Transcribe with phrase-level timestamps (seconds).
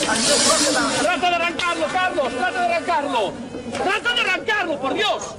[0.00, 2.32] ¡Trata de arrancarlo, Carlos!
[2.32, 3.32] ¡Trata de arrancarlo!
[3.72, 5.34] ¡Trata de arrancarlo, por Dios!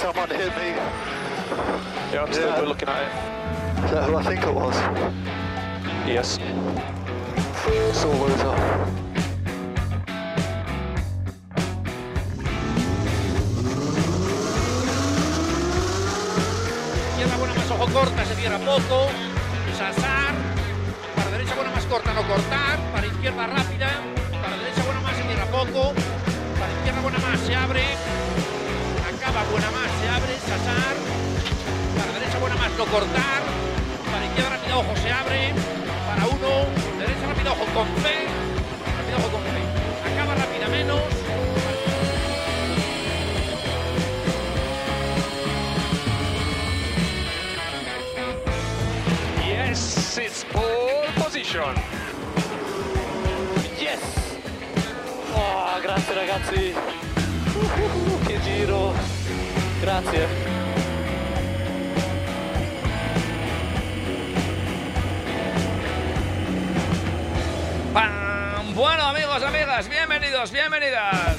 [0.00, 0.74] Someone hit me.
[2.12, 2.62] Yeah, I'm still Yeah.
[2.62, 3.84] looking at it.
[3.84, 4.76] Is that who I think it was?
[6.06, 6.38] Yes.
[7.66, 9.00] Loser.
[17.10, 19.08] Izquierda buena más ojo corta, se cierra poco.
[21.50, 22.78] Derecha buena más corta, no cortar.
[22.92, 23.90] Para izquierda rápida.
[24.40, 25.92] Para derecha buena más, se cierra poco.
[26.60, 27.82] Para izquierda buena más, se abre.
[29.02, 30.32] Acaba buena más, se abre.
[30.46, 30.94] Sasar.
[31.98, 33.42] Para derecha buena más, no cortar.
[34.12, 35.52] Para izquierda rápida, ojo, se abre.
[36.06, 36.70] Para uno.
[37.02, 38.30] Derecha rápida, ojo, con fe.
[38.94, 39.62] Rápida, ojo, con fe.
[40.06, 41.19] Acaba rápida menos.
[51.50, 51.74] Position.
[53.78, 54.00] Yes!
[55.34, 56.74] Oh, grazie ragazzi!
[57.54, 58.94] Uh, che giro!
[59.80, 60.58] Grazie!
[68.72, 71.36] Bueno, amigos, amigas, bienvenidos, bienvenidas.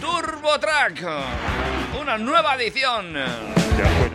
[0.00, 1.04] Turbo Track,
[2.00, 3.59] una nueva edición.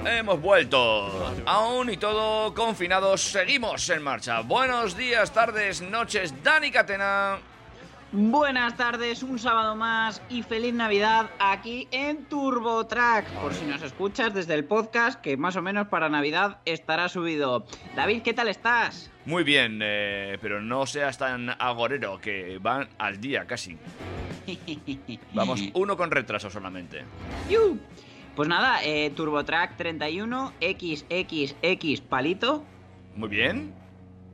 [0.06, 1.34] Hemos vuelto.
[1.46, 4.42] Aún y todo confinados, seguimos en marcha.
[4.42, 7.38] Buenos días, tardes, noches, Dani Catena.
[8.12, 13.28] Buenas tardes, un sábado más y feliz Navidad aquí en TurboTrack.
[13.42, 17.66] Por si nos escuchas desde el podcast, que más o menos para Navidad estará subido.
[17.96, 19.12] David, ¿qué tal estás?
[19.26, 23.78] Muy bien, eh, pero no seas tan agorero, que van al día casi.
[25.34, 27.04] Vamos uno con retraso solamente.
[27.50, 27.80] ¡Yu!
[28.36, 32.66] Pues nada, eh, TurboTrack 31 XXX palito.
[33.16, 33.74] Muy bien.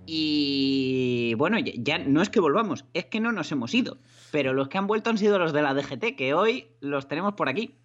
[0.08, 4.00] Y bueno, ya, ya no es que volvamos, es que no nos hemos ido.
[4.32, 7.34] Pero los que han vuelto han sido los de la DGT, que hoy los tenemos
[7.34, 7.76] por aquí.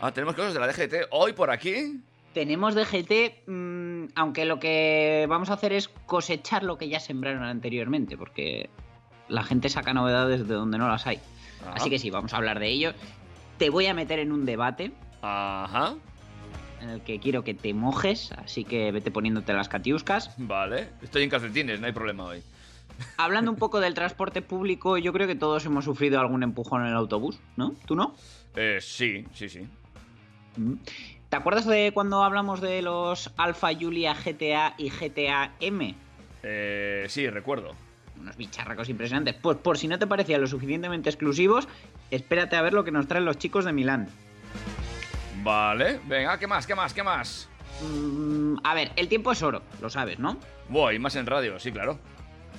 [0.00, 2.02] Ah, tenemos cosas de la DGT hoy por aquí.
[2.34, 7.44] Tenemos DGT, mm, aunque lo que vamos a hacer es cosechar lo que ya sembraron
[7.44, 8.68] anteriormente, porque
[9.28, 11.20] la gente saca novedades de donde no las hay.
[11.62, 11.74] Ajá.
[11.74, 12.94] Así que sí, vamos a hablar de ello.
[13.58, 15.94] Te voy a meter en un debate Ajá.
[16.80, 20.34] en el que quiero que te mojes, así que vete poniéndote las catiuscas.
[20.38, 20.88] Vale.
[21.02, 22.42] Estoy en calcetines, no hay problema hoy.
[23.18, 26.88] Hablando un poco del transporte público, yo creo que todos hemos sufrido algún empujón en
[26.88, 27.74] el autobús, ¿no?
[27.86, 28.14] ¿Tú no?
[28.56, 29.60] Eh, sí, sí, sí.
[30.56, 30.74] Mm.
[31.28, 35.94] ¿Te acuerdas de cuando hablamos de los Alfa Julia GTA y GTA M?
[36.42, 37.74] Eh, sí, recuerdo.
[38.20, 39.34] unos bicharracos impresionantes.
[39.34, 41.68] Pues por si no te parecían lo suficientemente exclusivos,
[42.10, 44.08] espérate a ver lo que nos traen los chicos de Milán.
[45.42, 46.00] Vale.
[46.06, 46.66] Venga, ¿qué más?
[46.66, 46.94] ¿Qué más?
[46.94, 47.48] ¿Qué más?
[47.82, 50.36] Mm, a ver, el tiempo es oro, lo sabes, ¿no?
[50.68, 51.98] Voy, más en radio, sí, claro.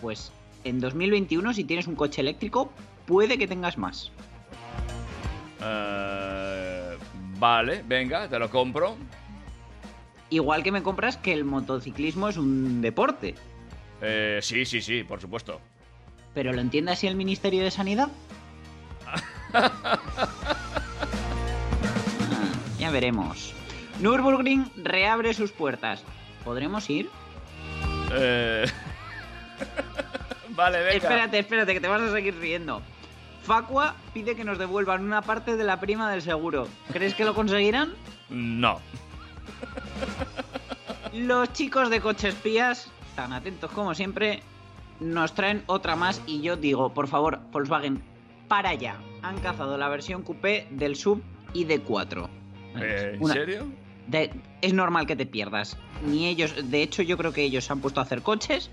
[0.02, 0.32] Pues
[0.64, 2.72] en 2021, si tienes un coche eléctrico,
[3.06, 4.12] puede que tengas más.
[5.62, 6.98] Eh,
[7.38, 8.98] vale, venga, te lo compro.
[10.30, 13.36] Igual que me compras que el motociclismo es un deporte.
[14.02, 15.60] Eh, sí, sí, sí, por supuesto.
[16.34, 18.08] ¿Pero lo entiende así el Ministerio de Sanidad?
[22.92, 23.54] Veremos.
[24.00, 26.04] Nürburgring reabre sus puertas.
[26.44, 27.10] ¿Podremos ir?
[28.14, 28.66] Eh...
[30.50, 30.94] vale, venga.
[30.96, 32.82] Espérate, espérate, que te vas a seguir riendo.
[33.44, 36.68] Facua pide que nos devuelvan una parte de la prima del seguro.
[36.92, 37.94] ¿Crees que lo conseguirán?
[38.30, 38.80] No.
[41.14, 44.42] Los chicos de Coche Espías, tan atentos como siempre,
[45.00, 48.04] nos traen otra más y yo digo, por favor, Volkswagen,
[48.48, 48.96] para allá.
[49.24, 51.22] Han cazado la versión coupé del sub
[51.54, 52.41] ID4.
[52.80, 53.68] Eh, ¿En Una- serio?
[54.08, 55.78] de- es normal que te pierdas.
[56.06, 58.70] Ni ellos, de hecho, yo creo que ellos se han puesto a hacer coches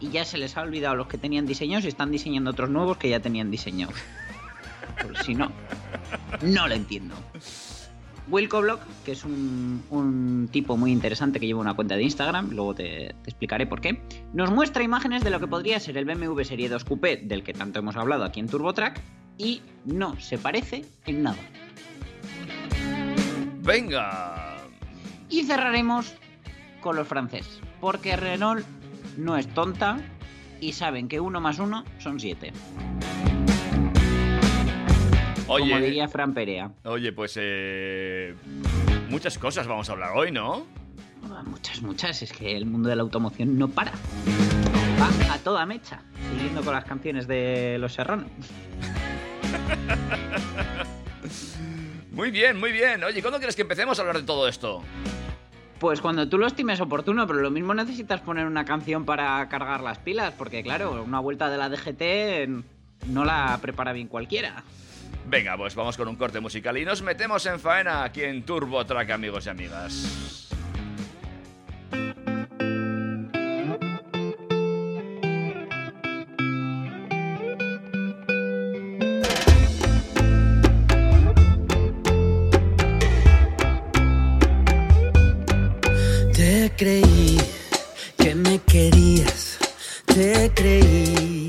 [0.00, 2.96] y ya se les ha olvidado los que tenían diseños y están diseñando otros nuevos
[2.96, 3.88] que ya tenían diseño.
[5.24, 5.50] Si no,
[6.42, 7.14] no lo entiendo.
[8.28, 12.50] Wilco Block, que es un, un tipo muy interesante que lleva una cuenta de Instagram,
[12.50, 14.00] luego te, te explicaré por qué,
[14.32, 17.52] nos muestra imágenes de lo que podría ser el BMW Serie 2 Coupé, del que
[17.52, 19.00] tanto hemos hablado aquí en TurboTrack,
[19.38, 21.38] y no se parece en nada.
[23.62, 24.56] Venga.
[25.28, 26.14] Y cerraremos
[26.80, 28.66] con los franceses, porque Renault
[29.16, 29.98] no es tonta
[30.60, 32.52] y saben que uno más uno son siete.
[35.46, 36.70] Oye, Como diría Fran Perea.
[36.84, 38.34] oye, pues eh,
[39.10, 40.66] muchas cosas vamos a hablar hoy, ¿no?
[41.30, 42.20] Ah, Muchas, muchas.
[42.22, 43.92] Es que el mundo de la automoción no para.
[45.00, 48.24] Va a toda mecha, siguiendo con las canciones de Los Serrano.
[52.12, 53.02] Muy bien, muy bien.
[53.04, 54.82] Oye, ¿cuándo quieres que empecemos a hablar de todo esto?
[55.78, 59.80] Pues cuando tú lo estimes oportuno, pero lo mismo necesitas poner una canción para cargar
[59.80, 64.62] las pilas, porque claro, una vuelta de la DGT no la prepara bien cualquiera.
[65.26, 68.84] Venga, pues vamos con un corte musical y nos metemos en faena aquí en Turbo
[68.84, 70.48] Track, amigos y amigas.
[88.18, 89.58] Que me querías,
[90.06, 91.48] te creí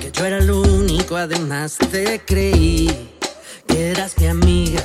[0.00, 3.10] que yo era el único, además te creí
[3.66, 4.82] que eras mi amiga,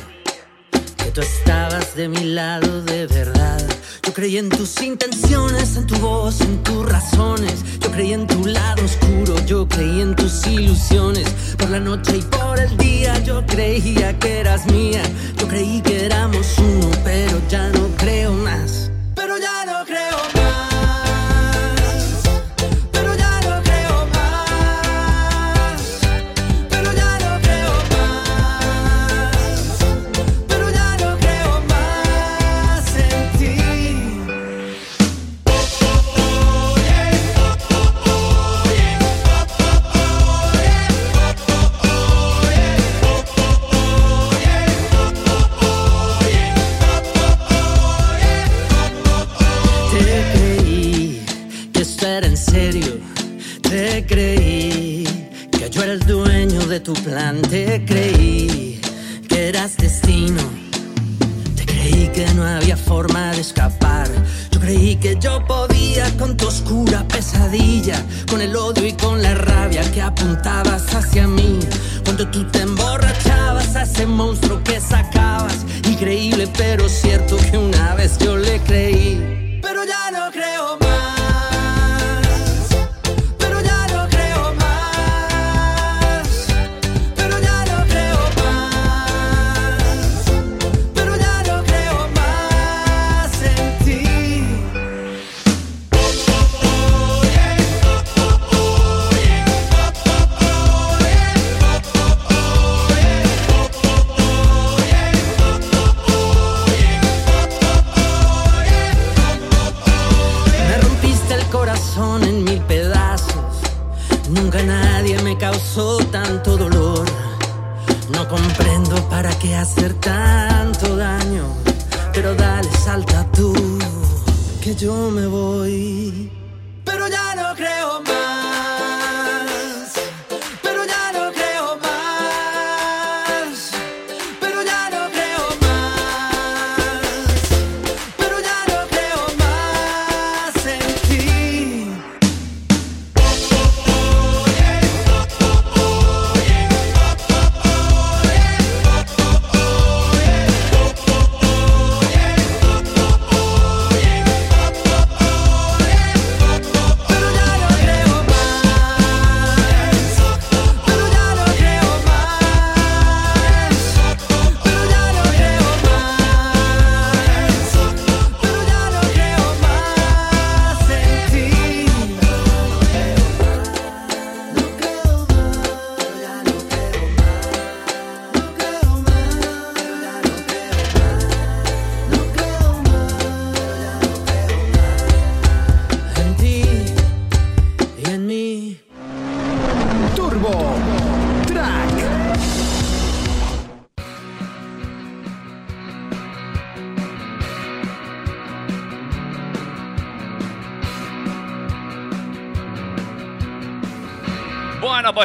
[0.98, 3.62] que tú estabas de mi lado de verdad.
[4.04, 7.64] Yo creí en tus intenciones, en tu voz, en tus razones.
[7.80, 11.30] Yo creí en tu lado oscuro, yo creí en tus ilusiones.
[11.58, 15.04] Por la noche y por el día yo creía que eras mía.
[15.38, 18.91] Yo creí que éramos uno, pero ya no creo más.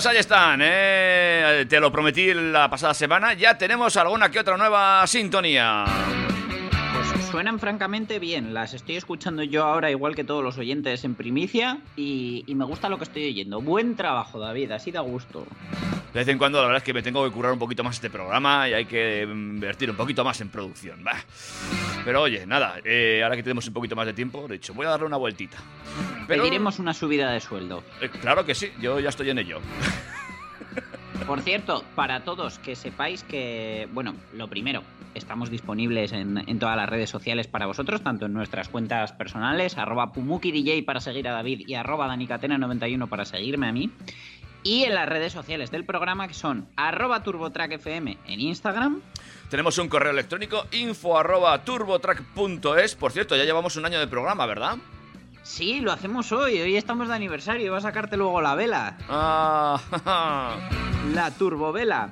[0.06, 1.66] Pues ahí están, ¿eh?
[1.68, 3.34] Te lo prometí la pasada semana.
[3.34, 5.84] Ya tenemos alguna que otra nueva sintonía.
[6.94, 11.16] Pues suenan francamente bien, las estoy escuchando yo ahora igual que todos los oyentes en
[11.16, 13.60] primicia y, me gusta lo que estoy oyendo.
[13.60, 15.44] Buen trabajo, David, así da gusto.
[16.16, 17.96] De vez en cuando, la verdad es que me tengo que curar un poquito más
[17.96, 21.04] este programa y hay que invertir un poquito más en producción.
[21.04, 21.18] Bah.
[22.06, 24.86] Pero oye, nada, eh, ahora que tenemos un poquito más de tiempo, de hecho, voy
[24.86, 25.58] a darle una vueltita.
[26.26, 27.84] Pero- Pediremos una subida de sueldo.
[28.00, 29.60] Eh, claro que sí, yo ya estoy en ello.
[31.26, 34.82] Por cierto, para todos que sepáis que, bueno, lo primero,
[35.14, 39.76] estamos disponibles en, en todas las redes sociales para vosotros, tanto en nuestras cuentas personales,
[39.76, 43.90] arroba PumukiDJ para seguir a David y arroba DaniCatena91 para seguirme a mí.
[44.66, 49.00] Y en las redes sociales del programa que son arroba turbotrackfm en Instagram.
[49.48, 52.96] Tenemos un correo electrónico info arroba turbotrack.es.
[52.96, 54.78] Por cierto, ya llevamos un año de programa, ¿verdad?
[55.44, 56.60] Sí, lo hacemos hoy.
[56.60, 57.70] Hoy estamos de aniversario.
[57.70, 58.98] Va a sacarte luego la vela.
[59.08, 60.58] Ah,
[61.14, 62.10] La turbovela.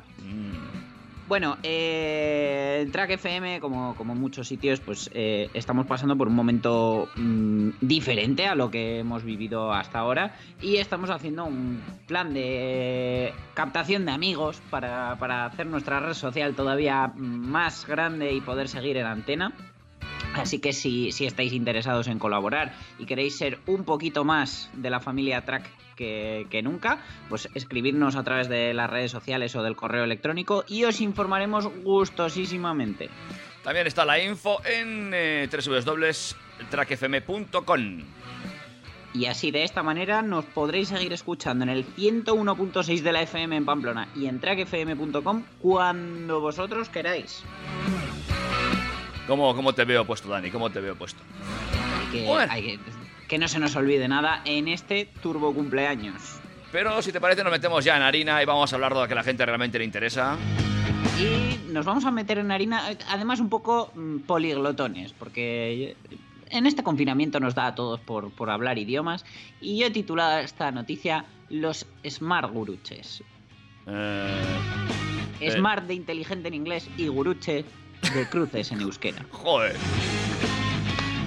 [1.26, 7.08] Bueno, eh, Track FM, como, como muchos sitios, pues eh, estamos pasando por un momento
[7.16, 13.32] mm, diferente a lo que hemos vivido hasta ahora y estamos haciendo un plan de
[13.54, 18.98] captación de amigos para, para hacer nuestra red social todavía más grande y poder seguir
[18.98, 19.54] en antena.
[20.34, 24.90] Así que si, si estáis interesados en colaborar y queréis ser un poquito más de
[24.90, 26.98] la familia Track que, que nunca,
[27.28, 31.66] pues escribirnos a través de las redes sociales o del correo electrónico y os informaremos
[31.82, 33.08] gustosísimamente.
[33.62, 38.02] También está la info en eh, www.trackfm.com.
[39.14, 43.56] Y así de esta manera nos podréis seguir escuchando en el 101.6 de la FM
[43.56, 47.44] en Pamplona y en trackfm.com cuando vosotros queráis.
[49.26, 50.50] ¿Cómo, ¿Cómo te veo puesto, Dani?
[50.50, 51.22] ¿Cómo te veo puesto?
[52.00, 52.78] Hay que, hay que,
[53.28, 56.40] que no se nos olvide nada en este turbo cumpleaños.
[56.72, 59.06] Pero si te parece, nos metemos ya en harina y vamos a hablar de lo
[59.06, 60.36] que a la gente realmente le interesa.
[61.18, 65.96] Y nos vamos a meter en harina, eh, además un poco mm, poliglotones, porque
[66.50, 69.24] en este confinamiento nos da a todos por, por hablar idiomas.
[69.60, 73.22] Y yo he titulado esta noticia Los Smart Guruches.
[73.86, 74.40] Eh,
[75.40, 75.50] Eh.
[75.50, 77.64] Smart de inteligente en inglés y guruche
[78.14, 79.24] de cruces en euskera.
[79.30, 79.76] joder.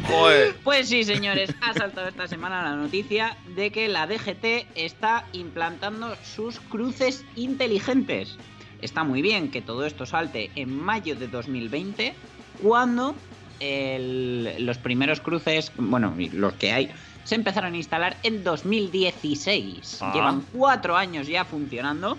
[0.07, 0.55] Joder.
[0.63, 6.15] Pues sí, señores, ha saltado esta semana la noticia de que la DGT está implantando
[6.23, 8.37] sus cruces inteligentes.
[8.81, 12.13] Está muy bien que todo esto salte en mayo de 2020,
[12.61, 13.15] cuando
[13.59, 16.89] el- los primeros cruces, bueno, los que hay,
[17.25, 19.97] se empezaron a instalar en 2016.
[20.01, 20.11] Ah.
[20.13, 22.17] Llevan cuatro años ya funcionando.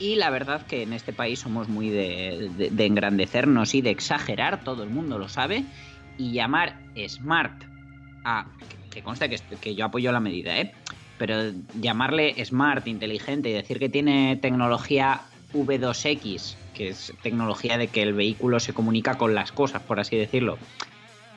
[0.00, 3.90] Y la verdad que en este país somos muy de, de- de engrandecernos y de
[3.90, 5.62] exagerar, todo el mundo lo sabe.
[6.18, 6.78] Y llamar
[7.08, 7.64] smart
[8.24, 8.46] a...
[8.90, 10.72] Que conste que, que yo apoyo la medida, ¿eh?
[11.18, 15.22] Pero llamarle smart, inteligente y decir que tiene tecnología
[15.54, 20.16] V2X, que es tecnología de que el vehículo se comunica con las cosas, por así
[20.16, 20.58] decirlo,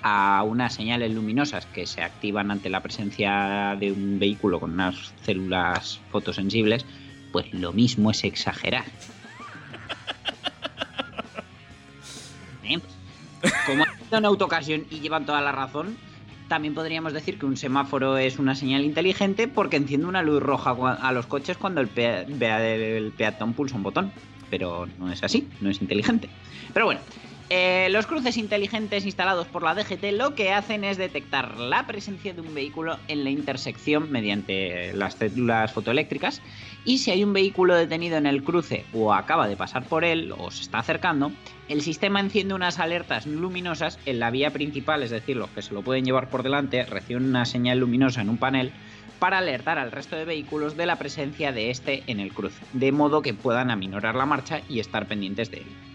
[0.01, 5.13] a unas señales luminosas que se activan ante la presencia de un vehículo con unas
[5.23, 6.85] células fotosensibles,
[7.31, 8.85] pues lo mismo es exagerar.
[12.63, 12.79] ¿Eh?
[13.65, 15.97] Como en autocasión y llevan toda la razón,
[16.47, 20.71] también podríamos decir que un semáforo es una señal inteligente porque enciende una luz roja
[21.01, 22.21] a los coches cuando el, vea-
[22.63, 24.11] el peatón pulsa un botón.
[24.49, 26.29] Pero no es así, no es inteligente.
[26.71, 27.01] Pero bueno,
[27.51, 32.33] eh, los cruces inteligentes instalados por la DGT lo que hacen es detectar la presencia
[32.33, 36.41] de un vehículo en la intersección mediante las células fotoeléctricas
[36.85, 40.33] y si hay un vehículo detenido en el cruce o acaba de pasar por él
[40.35, 41.31] o se está acercando,
[41.69, 45.75] el sistema enciende unas alertas luminosas en la vía principal, es decir, los que se
[45.75, 48.71] lo pueden llevar por delante reciben una señal luminosa en un panel
[49.19, 52.91] para alertar al resto de vehículos de la presencia de este en el cruce, de
[52.91, 55.94] modo que puedan aminorar la marcha y estar pendientes de él.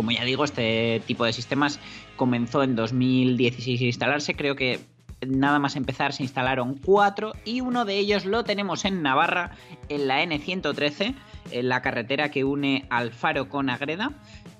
[0.00, 1.78] Como ya digo, este tipo de sistemas
[2.16, 4.80] comenzó en 2016 a instalarse, creo que
[5.26, 9.50] nada más empezar se instalaron cuatro y uno de ellos lo tenemos en Navarra,
[9.90, 11.14] en la N113,
[11.50, 14.12] en la carretera que une Alfaro con Agreda.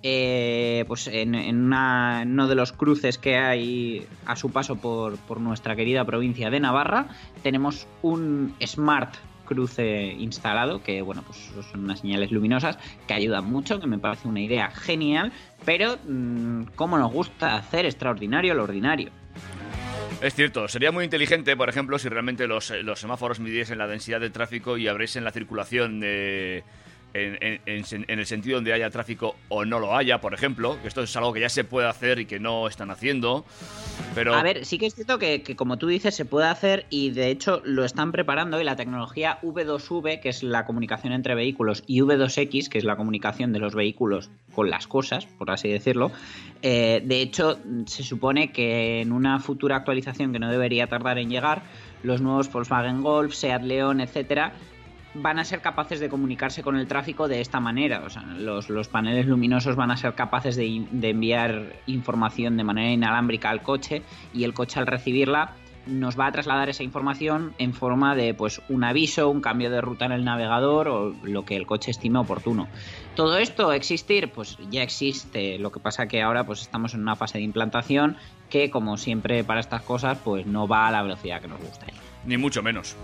[0.03, 5.75] Eh, pues en, una- uno de los cruces que hay a su paso por nuestra
[5.75, 7.07] querida provincia de Navarra,
[7.43, 9.15] tenemos un Smart
[9.55, 12.79] cruce instalado, que bueno, pues son unas señales luminosas
[13.09, 15.33] que ayudan mucho, que me parece una idea genial,
[15.65, 19.11] pero mm, cómo nos gusta hacer extraordinario lo ordinario.
[20.23, 23.89] Es cierto, sería muy inteligente, por ejemplo, si realmente los, eh, los semáforos midiesen la
[23.89, 26.63] densidad de tráfico y abriesen la circulación de-
[27.15, 30.89] en- en en el sentido donde haya tráfico o no lo haya, por ejemplo, que
[30.89, 33.45] esto es algo que ya se puede hacer y que no están haciendo.
[34.15, 36.87] Pero A ver, sí que es cierto que, que como tú dices se puede hacer
[36.91, 41.35] y de hecho lo están preparando y la tecnología V2V, que es la comunicación entre
[41.35, 45.69] vehículos, y V2X, que es la comunicación de los vehículos con las cosas, por así
[45.69, 46.11] decirlo,
[46.63, 51.31] eh, de hecho se supone que en una futura actualización que no debería tardar en
[51.31, 51.63] llegar,
[52.03, 54.53] los nuevos Volkswagen Golf, Seat León, etcétera,
[55.15, 58.03] van a ser capaces de comunicarse con el tráfico de esta manera.
[58.37, 63.51] Los, los paneles luminosos van a ser capaces de, de enviar información de manera inalámbrica
[63.51, 64.03] al coche
[64.33, 65.55] y el coche al recibirla
[65.87, 69.81] nos va a trasladar esa información en forma de pues un aviso, un cambio de
[69.81, 72.69] ruta en el navegador o lo que el coche estime oportuno.
[73.15, 75.59] Todo esto existir, pues ya existe.
[75.59, 78.17] Lo que pasa que ahora pues estamos en una fase de implantación
[78.49, 81.95] que como siempre para estas cosas pues no va a la velocidad que nos gustaría.
[82.25, 82.97] ni mucho menos.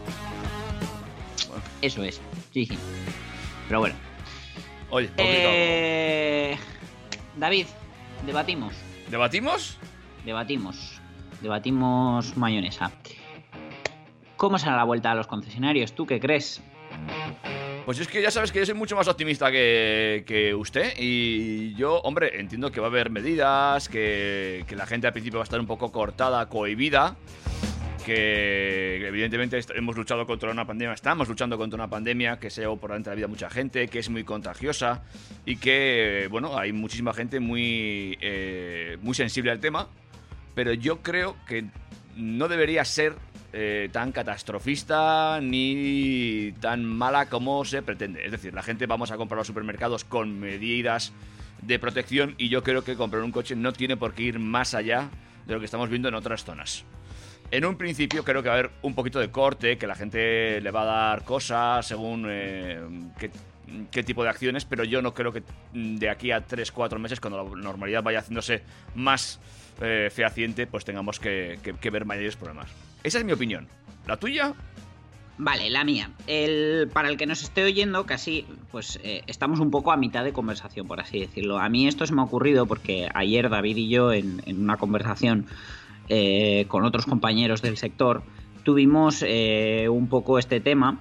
[1.83, 2.21] Eso es,
[2.53, 2.79] sí, sí.
[3.69, 3.95] Pero bueno.
[4.91, 5.11] Oye.
[5.17, 6.57] Eh,
[7.37, 7.67] David,
[8.25, 8.75] debatimos.
[9.11, 9.79] ¿Debatimos?
[10.25, 11.01] Debatimos.
[11.41, 12.91] Debatimos mayonesa.
[14.37, 15.93] ¿Cómo será la vuelta a los concesionarios?
[15.93, 16.63] ¿Tú qué crees?
[17.85, 21.73] Pues es que ya sabes que yo soy mucho más optimista que, que usted y
[21.75, 25.45] yo, hombre, entiendo que va a haber medidas, que, que la gente al principio va
[25.45, 27.17] a estar un poco cortada, cohibida,
[28.07, 32.77] que evidentemente hemos luchado contra una pandemia, estamos luchando contra una pandemia que se llevó
[32.77, 35.03] por delante de la vida de mucha gente, que es muy contagiosa
[35.45, 39.89] y que, bueno, hay muchísima gente muy, eh, muy sensible al tema,
[40.55, 41.65] pero yo creo que
[42.15, 43.17] no debería ser
[43.53, 48.25] eh, tan catastrofista ni tan mala como se pretende.
[48.25, 51.13] Es decir, la gente vamos a comprar a los supermercados con medidas
[51.61, 54.75] de protección y yo creo que comprar un coche no tiene por qué ir más
[54.75, 55.11] allá
[55.45, 56.85] de lo que estamos viendo en otras zonas.
[57.50, 60.61] En un principio creo que va a haber un poquito de corte, que la gente
[60.61, 62.81] le va a dar cosas según eh,
[63.91, 67.45] qué, tipo de acciones, pero yo no creo que de aquí a 3-4 meses, cuando
[67.45, 68.62] la normalidad vaya haciéndose
[68.97, 69.38] más
[69.81, 71.59] eh, fehaciente, pues tengamos que,
[71.91, 72.69] ver mayores problemas.
[73.05, 73.69] Esa es mi opinión.
[74.09, 74.53] ¿La tuya?
[75.38, 76.11] Vale, la mía.
[76.26, 80.25] El, para el que nos esté oyendo, casi, pues eh, estamos un poco a mitad
[80.25, 81.59] de conversación, por así decirlo.
[81.59, 85.47] A mí esto se me ha ocurrido porque ayer David y yo, en una conversación
[86.09, 88.23] eh, con otros compañeros del sector,
[88.63, 91.01] tuvimos eh, un poco este tema.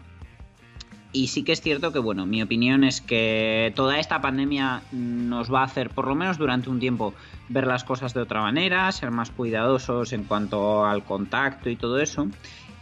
[1.12, 5.52] Y sí que es cierto que, bueno, mi opinión es que toda esta pandemia nos
[5.52, 7.14] va a hacer, por lo menos durante un tiempo,
[7.48, 12.00] ver las cosas de otra manera, ser más cuidadosos en cuanto al contacto y todo
[12.00, 12.28] eso.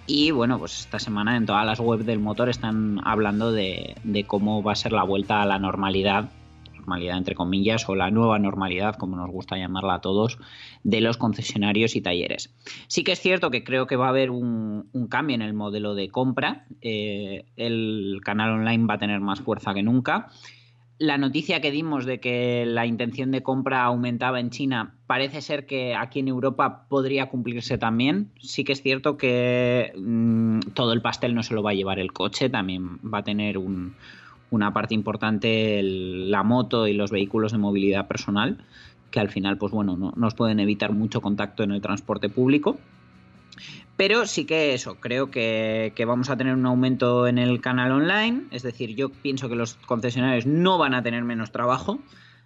[0.08, 4.24] Y bueno, pues esta semana en todas las webs del motor están hablando de, de
[4.26, 6.30] cómo va a ser la vuelta a la normalidad,
[6.84, 10.38] normalidad entre comillas, o la nueva normalidad, como nos gusta llamarla a todos,
[10.84, 12.54] de los concesionarios y talleres.
[12.88, 15.96] Sí que es cierto que creo que va a haber un, cambio en el modelo
[15.96, 16.66] de compra.
[16.82, 20.30] Eh, el canal online va a tener más fuerza que nunca.
[21.00, 25.66] La noticia que dimos de que la intención de compra aumentaba en China parece ser
[25.66, 28.32] que aquí en Europa podría cumplirse también.
[28.40, 32.00] Sí que es cierto que mm, todo el pastel no se lo va a llevar
[32.00, 33.96] el coche, también va a tener un-
[34.54, 38.64] una parte importante la moto y los vehículos de movilidad personal,
[39.10, 42.78] que al final, pues bueno, no- nos pueden evitar mucho contacto en el transporte público.
[43.98, 48.44] Pero sí que eso, creo que vamos a tener un aumento en el canal online.
[48.52, 52.00] Es decir, yo pienso que los concesionarios no van a tener menos trabajo,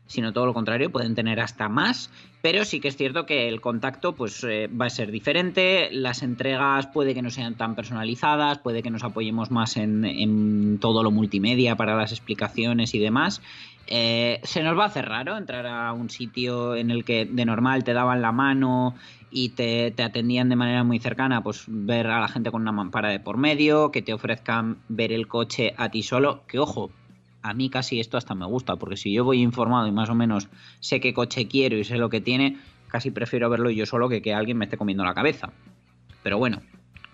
[0.08, 2.10] sino todo lo contrario, pueden tener hasta más.
[2.42, 5.90] Pero sí que es cierto que el contacto pues, eh, va a ser diferente.
[5.92, 11.04] Las entregas puede que no sean tan personalizadas, puede que nos apoyemos más en, todo
[11.04, 13.42] lo multimedia para las explicaciones y demás.
[13.88, 17.46] Eh, se nos va a hacer raro entrar a un sitio en el que de
[17.46, 18.96] normal te daban la mano
[19.32, 22.72] y te, te atendían de manera muy cercana, pues ver a la gente con una
[22.72, 26.92] mampara de por medio, que te ofrezcan ver el coche a ti solo, que ojo,
[27.48, 30.16] a mí casi esto hasta me gusta, porque si yo voy informado y más o
[30.16, 32.58] menos sé qué coche quiero y sé lo que tiene,
[32.90, 35.52] casi prefiero verlo yo solo que que alguien me esté comiendo la cabeza.
[36.24, 36.62] Pero bueno,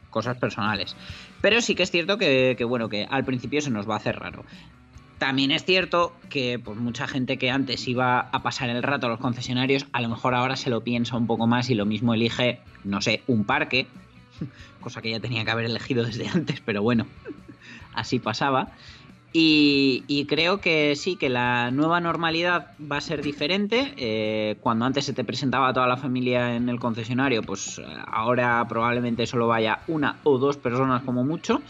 [0.10, 0.96] cosas personales.
[1.42, 4.18] Pero sí que es cierto que, bueno, que al principio se nos va a hacer
[4.18, 4.46] raro.
[5.18, 9.10] También es cierto que pues, mucha gente que antes iba a pasar el rato a
[9.10, 12.14] los concesionarios, a lo mejor ahora se lo piensa un poco más y lo mismo
[12.14, 13.88] elige, no sé, un parque,
[14.82, 17.06] cosa que ya tenía que haber elegido desde antes, pero bueno,
[17.94, 18.72] así pasaba.
[19.36, 23.92] Y, creo que sí, que la nueva normalidad va a ser diferente.
[23.98, 28.64] Eh, cuando antes se te presentaba toda la familia en el concesionario, pues eh, ahora
[28.70, 31.64] probablemente solo vaya una o dos personas como mucho.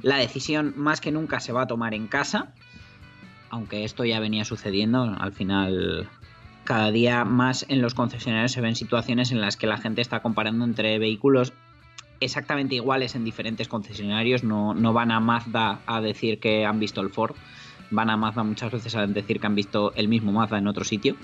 [0.00, 2.52] La decisión más que nunca se va a tomar en casa,
[3.50, 5.02] aunque esto ya venía sucediendo.
[5.18, 6.08] Al final,
[6.62, 10.20] cada día más en los concesionarios se ven situaciones en las que la gente está
[10.20, 11.52] comparando entre vehículos
[12.20, 14.44] exactamente iguales en diferentes concesionarios.
[14.44, 17.34] No, no van a Mazda a decir que han visto el Ford.
[17.90, 20.84] Van a Mazda muchas veces a decir que han visto el mismo Mazda en otro
[20.84, 21.16] sitio.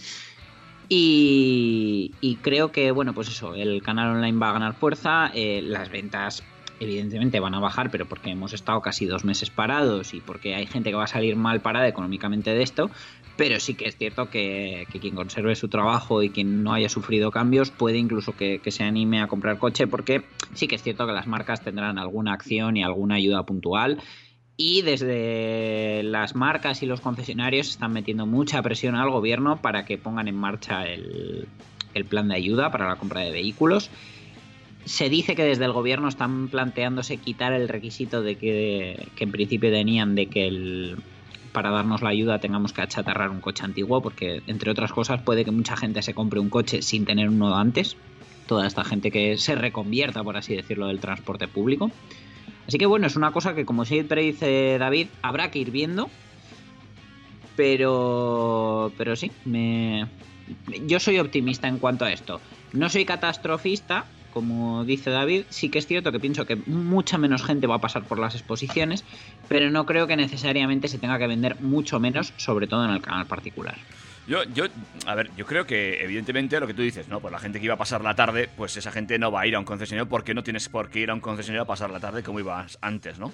[0.89, 5.31] Y, creo que, bueno, pues eso, el canal online va a ganar fuerza.
[5.35, 6.43] eh, las ventas,
[6.81, 10.67] evidentemente, van a bajar, pero porque hemos estado casi dos meses parados y porque hay
[10.67, 12.91] gente que va a salir mal parada económicamente de esto.
[13.37, 17.33] Pero sí que es cierto que, quien conserve su trabajo y quien no haya sufrido
[17.33, 20.23] cambios puede incluso que, se anime a comprar coche porque
[20.55, 24.01] sí que es cierto que las marcas tendrán alguna acción y alguna ayuda puntual
[24.57, 29.99] y desde las marcas y los concesionarios están metiendo mucha presión al gobierno para que
[29.99, 31.49] pongan en marcha el,
[32.09, 33.90] plan de ayuda para la compra de vehículos.
[34.85, 39.73] Se dice que desde el gobierno están planteándose quitar el requisito de que en principio
[39.73, 40.99] tenían de que el,
[41.55, 45.45] para darnos la ayuda tengamos que achatarrar un coche antiguo, porque entre otras cosas puede
[45.45, 47.97] que mucha gente se compre un coche sin tener uno antes.
[48.47, 51.90] Toda esta gente que se reconvierta, por así decirlo, del transporte público.
[52.67, 56.11] Así que bueno, es una cosa que como siempre dice David, habrá que ir viendo.
[57.57, 60.09] Pero, pero sí, me,
[60.87, 62.40] yo soy optimista en cuanto a esto.
[62.73, 67.44] No soy catastrofista, como dice David, sí que es cierto que pienso que mucha menos
[67.44, 69.05] gente va a pasar por las exposiciones,
[69.49, 73.01] pero no creo que necesariamente se tenga que vender mucho menos, sobre todo en el
[73.01, 73.77] canal particular.
[74.27, 74.64] Yo, yo,
[75.07, 77.20] a ver, yo creo que evidentemente lo que tú dices, ¿no?
[77.20, 79.47] Pues la gente que iba a pasar la tarde, pues esa gente no va a
[79.47, 81.90] ir a un concesionario porque no tienes por qué ir a un concesionario a pasar
[81.90, 83.33] la tarde como ibas antes, ¿no?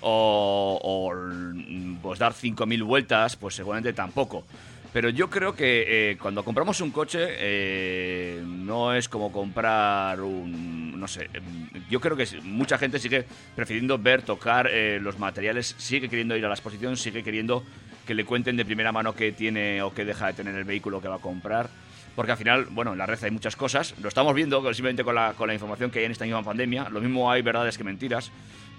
[0.00, 4.44] O, o pues dar 5.000 vueltas, pues seguramente tampoco.
[4.92, 11.00] Pero yo creo que eh, cuando compramos un coche eh, no es como comprar un...
[11.00, 13.24] no sé, em, yo creo que mucha gente sigue
[13.56, 17.64] prefiriendo ver, tocar eh, los materiales, sigue queriendo ir a la exposición, sigue queriendo
[18.06, 21.00] que le cuenten de primera mano qué tiene o qué deja de tener el vehículo
[21.00, 21.70] que va a comprar.
[22.14, 23.94] Porque al final, bueno, en la red hay muchas cosas.
[24.02, 26.90] Lo estamos viendo simplemente con la, con la información que hay en esta misma pandemia.
[26.90, 28.30] Lo mismo hay verdades que mentiras.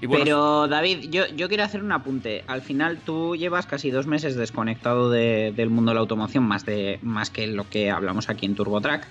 [0.09, 2.43] Pero David, yo, quiero hacer un apunte.
[2.47, 6.65] Al final tú llevas casi dos meses desconectado de- del mundo de la automoción, más,
[6.65, 9.07] de, más que lo que hablamos aquí en TurboTrack.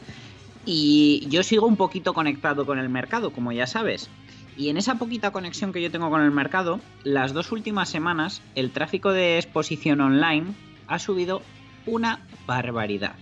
[0.64, 4.08] Y yo sigo un poquito conectado con el mercado, como ya sabes.
[4.56, 8.42] Y en esa poquita conexión que yo tengo con el mercado, las dos últimas semanas
[8.54, 10.52] el tráfico de exposición online
[10.86, 11.42] ha subido
[11.86, 13.14] una barbaridad.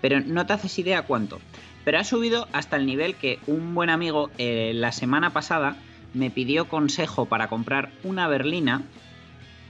[0.00, 1.38] Pero no te haces idea cuánto.
[1.84, 5.76] Pero ha subido hasta el nivel que un buen amigo eh, la semana pasada
[6.14, 8.82] me pidió consejo para comprar una berlina.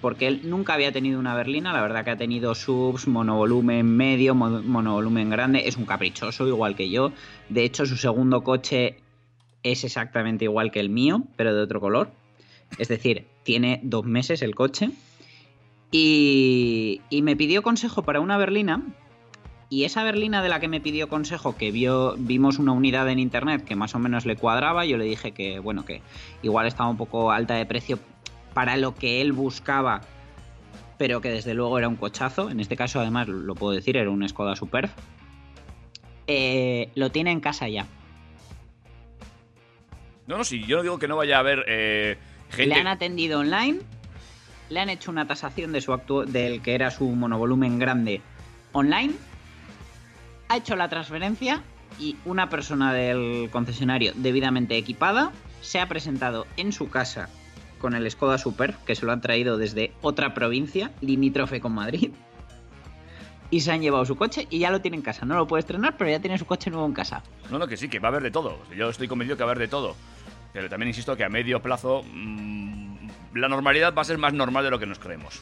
[0.00, 4.32] Porque él nunca había tenido una berlina, la verdad que ha tenido subs, monovolumen medio,
[4.32, 7.10] mo- monovolumen grande, es un caprichoso igual que yo.
[7.48, 9.00] De hecho, su segundo coche
[9.64, 12.12] es exactamente igual que el mío, pero de otro color.
[12.78, 14.90] Es decir, tiene dos meses el coche.
[15.90, 18.82] Y, y me pidió consejo para una berlina.
[19.70, 23.18] Y esa berlina de la que me pidió consejo, que vio, vimos una unidad en
[23.18, 26.00] internet que más o menos le cuadraba, yo le dije que, bueno, que
[26.42, 27.98] igual estaba un poco alta de precio
[28.54, 30.00] para lo que él buscaba,
[30.96, 32.48] pero que desde luego era un cochazo.
[32.48, 34.88] En este caso, además, lo puedo decir, era un Skoda Superb.
[36.26, 37.86] Eh, lo tiene en casa ya.
[40.26, 42.18] no, no, sí, yo no digo que no vaya a haber eh,
[42.50, 42.66] gente...
[42.68, 43.80] Le han atendido online,
[44.70, 48.20] le han hecho una tasación de su actu- del que era su monovolumen grande
[48.72, 49.14] online,
[50.48, 51.62] ha hecho la transferencia
[51.98, 57.28] y una persona del concesionario debidamente equipada se ha presentado en su casa
[57.78, 62.10] con el Skoda Super, que se lo han traído desde otra provincia, limítrofe con Madrid.
[63.50, 65.24] Y se han llevado su coche y ya lo tiene en casa.
[65.24, 67.22] No lo puede estrenar, pero ya tiene su coche nuevo en casa.
[67.50, 68.58] No, no, que sí, que va a haber de todo.
[68.76, 69.96] Yo estoy convencido que va a haber de todo.
[70.52, 74.64] Pero también insisto que a medio plazo mm, la normalidad va a ser más normal
[74.64, 75.40] de lo que nos creemos.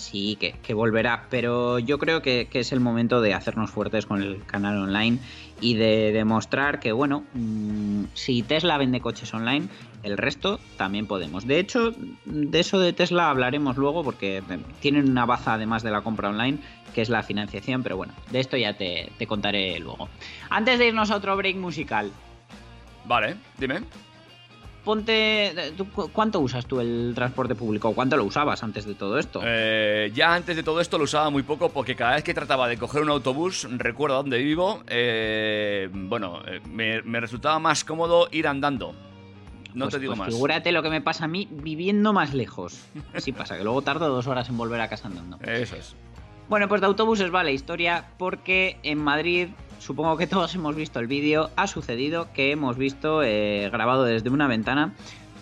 [0.00, 4.44] Sí, que, volverá, pero yo creo que, es el momento de hacernos fuertes con el
[4.46, 5.18] canal online
[5.60, 9.68] y de demostrar que, bueno, mm, si Tesla vende coches online,
[10.02, 11.46] el resto también podemos.
[11.46, 11.92] De hecho,
[12.24, 14.42] de eso de Tesla hablaremos luego porque
[14.80, 16.58] tienen una baza además de la compra online,
[16.94, 20.08] que es la financiación, pero bueno, de esto ya te, te contaré luego.
[20.48, 22.10] Antes de irnos a otro break musical,
[23.04, 23.80] Vale, dime.
[24.94, 25.72] Ponte...
[25.76, 27.92] ¿tú cu- ¿Cuánto usas tú el transporte público?
[27.94, 29.40] ¿Cuánto lo usabas antes de todo esto?
[29.44, 32.66] Eh, ya antes de todo esto lo usaba muy poco porque cada vez que trataba
[32.66, 38.26] de coger un autobús, recuerdo dónde vivo, eh, bueno, eh, me, me resultaba más cómodo
[38.32, 38.92] ir andando.
[39.74, 40.28] No Pues- te digo pues más.
[40.34, 42.80] Figúrate lo que me pasa a mí viviendo más lejos.
[43.18, 45.38] Sí pasa, que luego tardo dos horas en volver a casa andando.
[45.42, 45.94] Eso es.
[46.50, 50.98] Bueno, pues de autobuses va la historia porque en Madrid, supongo que todos hemos visto
[50.98, 54.92] el vídeo, ha sucedido que hemos visto eh, grabado desde una ventana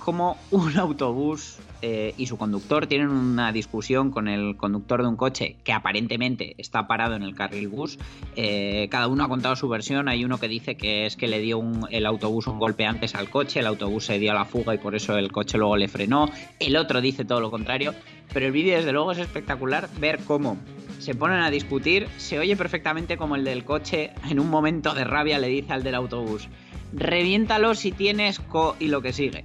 [0.01, 5.17] como un autobús eh, y su conductor tienen una discusión con el conductor de un
[5.17, 7.99] coche que aparentemente está parado en el carril bus.
[8.37, 10.09] Eh, cada uno ha contado su versión.
[10.09, 13.31] Hay uno que dice que es que le dio el autobús un golpe antes al
[13.31, 15.89] coche, el autobús se dio a la fuga y por eso el coche luego le
[15.89, 16.29] frenó.
[16.61, 17.95] El otro dice todo lo contrario.
[18.31, 20.59] Pero el vídeo desde luego es espectacular ver cómo
[20.99, 25.05] se ponen a discutir, se oye perfectamente como el del coche en un momento de
[25.05, 26.49] rabia le dice al del autobús,
[26.93, 29.45] reviéntalo si tienes co y lo que sigue.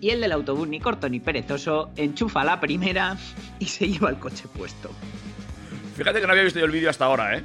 [0.00, 3.16] Y el del autobús, ni corto ni perezoso, enchufa la primera
[3.58, 4.90] y se lleva el coche puesto.
[5.96, 7.42] Fíjate que no había visto yo el vídeo hasta ahora, ¿eh?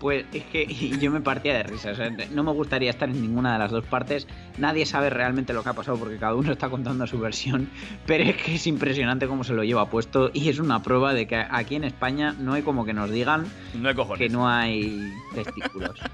[0.00, 0.66] Pues es que
[1.00, 1.90] yo me partía de risa.
[1.90, 4.26] o sea, no me gustaría estar en ninguna de las dos partes.
[4.58, 7.68] Nadie sabe realmente lo que ha pasado porque cada uno está contando su versión.
[8.06, 10.30] Pero es que es impresionante cómo se lo lleva puesto.
[10.32, 13.44] Y es una prueba de que aquí en España no hay como que nos digan
[13.74, 14.18] No hay cojones.
[14.18, 15.98] que no hay testículos.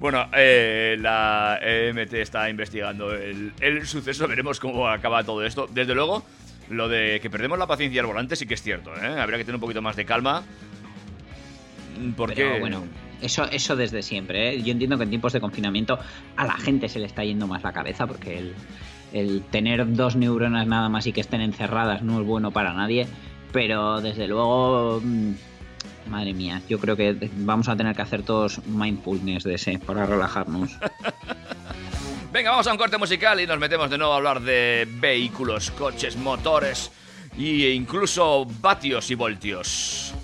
[0.00, 5.68] Bueno, eh, la EMT está investigando el, el suceso, veremos cómo acaba todo esto.
[5.72, 6.24] Desde luego,
[6.70, 9.20] lo de que perdemos la paciencia al volante sí que es cierto, ¿eh?
[9.20, 10.42] Habría que tener un poquito más de calma.
[12.16, 12.84] Porque, Pero bueno,
[13.20, 14.54] Eso, eso desde siempre.
[14.54, 14.62] ¿eh?
[14.62, 15.98] Yo entiendo que en tiempos de confinamiento
[16.36, 18.54] a la gente se le está yendo más la cabeza porque el,
[19.12, 23.06] el tener dos neuronas nada más y que estén encerradas no es bueno para nadie.
[23.52, 25.32] Pero desde luego, mm,
[26.10, 30.06] madre mía, yo creo que vamos a tener que hacer todos mindfulness de ese para
[30.06, 30.70] relajarnos.
[32.32, 35.70] Venga, vamos a un corte musical y nos metemos de nuevo a hablar de vehículos,
[35.70, 36.90] coches, motores
[37.38, 40.14] e incluso vatios y voltios.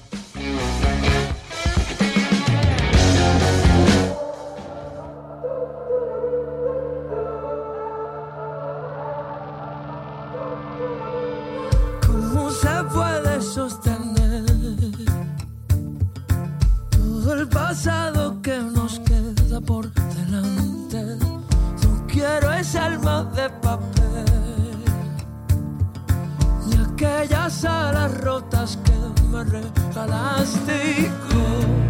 [27.65, 31.03] Alas rotas que me regalaste.
[31.03, 31.82] ¿Y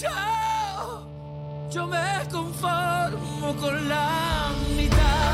[0.00, 1.08] Yo,
[1.68, 5.26] yo me conformo con la mitad.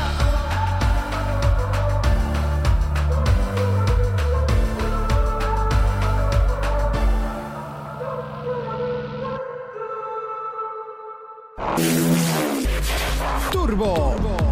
[13.51, 14.42] Turbo.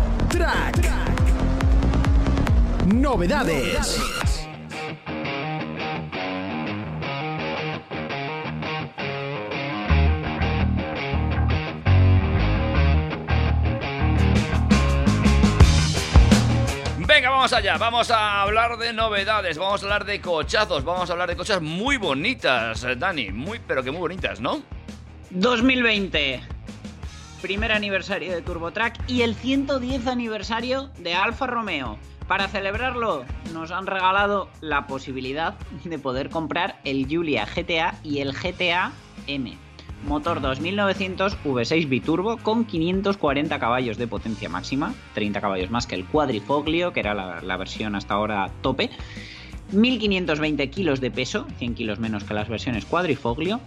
[3.12, 4.00] Novedades.
[17.06, 21.12] Venga, vamos allá, vamos a hablar de novedades, vamos a hablar de cochazos, vamos a
[21.12, 24.64] hablar de cosas muy bonitas, Dani, muy, pero que muy bonitas, ¿no?
[25.32, 26.42] 2020.
[27.42, 32.00] Primer aniversario de TurboTrack y el 110 aniversario de Alfa Romeo.
[32.32, 38.32] Para celebrarlo, nos han regalado la posibilidad de poder comprar el Giulia GTA y el
[38.32, 38.94] GTA
[39.28, 39.58] M.
[40.08, 46.06] Motor 2900 V6 biturbo con 540 caballos de potencia máxima, 30 caballos más que el
[46.06, 48.90] Quadrifoglio, que era la, la versión hasta ahora tope.
[49.74, 53.60] 1520 kilos de peso, 100 kilos menos que las versiones Quadrifoglio.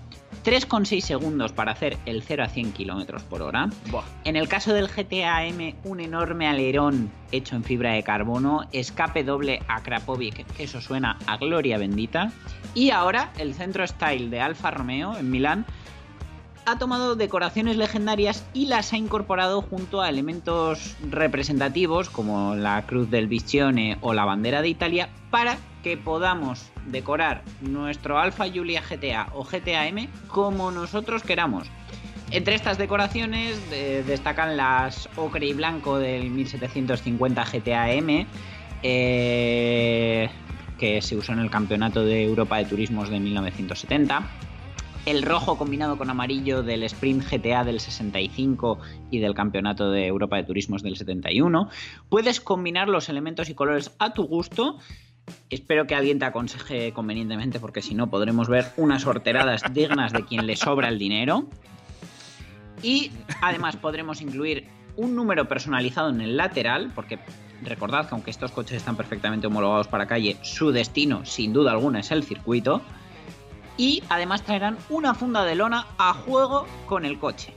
[0.44, 3.70] 3,6 segundos para hacer el 0 a 100 kilómetros por hora.
[3.90, 4.04] Buah.
[4.24, 9.24] En el caso del GTA M, un enorme alerón hecho en fibra de carbono, escape
[9.24, 12.30] doble a Krapovic, eso suena a gloria bendita.
[12.74, 15.66] Y ahora el centro style de Alfa Romeo en Milán
[16.66, 23.10] ha tomado decoraciones legendarias y las ha incorporado junto a elementos representativos como la cruz
[23.10, 29.28] del Visione o la bandera de Italia para que podamos decorar nuestro Alfa Giulia GTA
[29.34, 31.68] o GTA M como nosotros queramos.
[32.30, 38.26] Entre estas decoraciones eh, destacan las ocre y blanco del 1750 GTA M,
[38.82, 40.30] eh,
[40.78, 44.22] que se usó en el Campeonato de Europa de Turismos de 1970.
[45.06, 48.78] El rojo combinado con amarillo del Sprint GTA del 65
[49.10, 51.68] y del Campeonato de Europa de Turismos del 71.
[52.08, 54.78] Puedes combinar los elementos y colores a tu gusto.
[55.50, 60.24] Espero que alguien te aconseje convenientemente porque si no podremos ver unas horteradas dignas de
[60.24, 61.48] quien le sobra el dinero.
[62.82, 63.10] Y
[63.42, 67.18] además podremos incluir un número personalizado en el lateral, porque
[67.62, 72.00] recordad que aunque estos coches están perfectamente homologados para calle, su destino sin duda alguna
[72.00, 72.80] es el circuito.
[73.76, 77.54] Y además traerán una funda de lona a juego con el coche.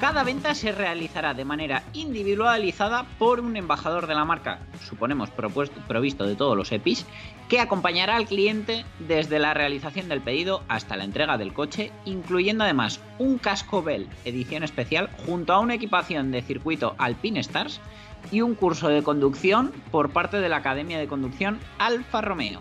[0.00, 5.80] Cada venta se realizará de manera individualizada por un embajador de la marca, suponemos propuesto-
[5.88, 7.06] provisto de todos los EPIs,
[7.48, 12.64] que acompañará al cliente desde la realización del pedido hasta la entrega del coche, incluyendo
[12.64, 17.80] además un casco Bell edición especial junto a una equipación de circuito Alpine Stars
[18.30, 22.60] y un curso de conducción por parte de la Academia de Conducción Alfa Romeo.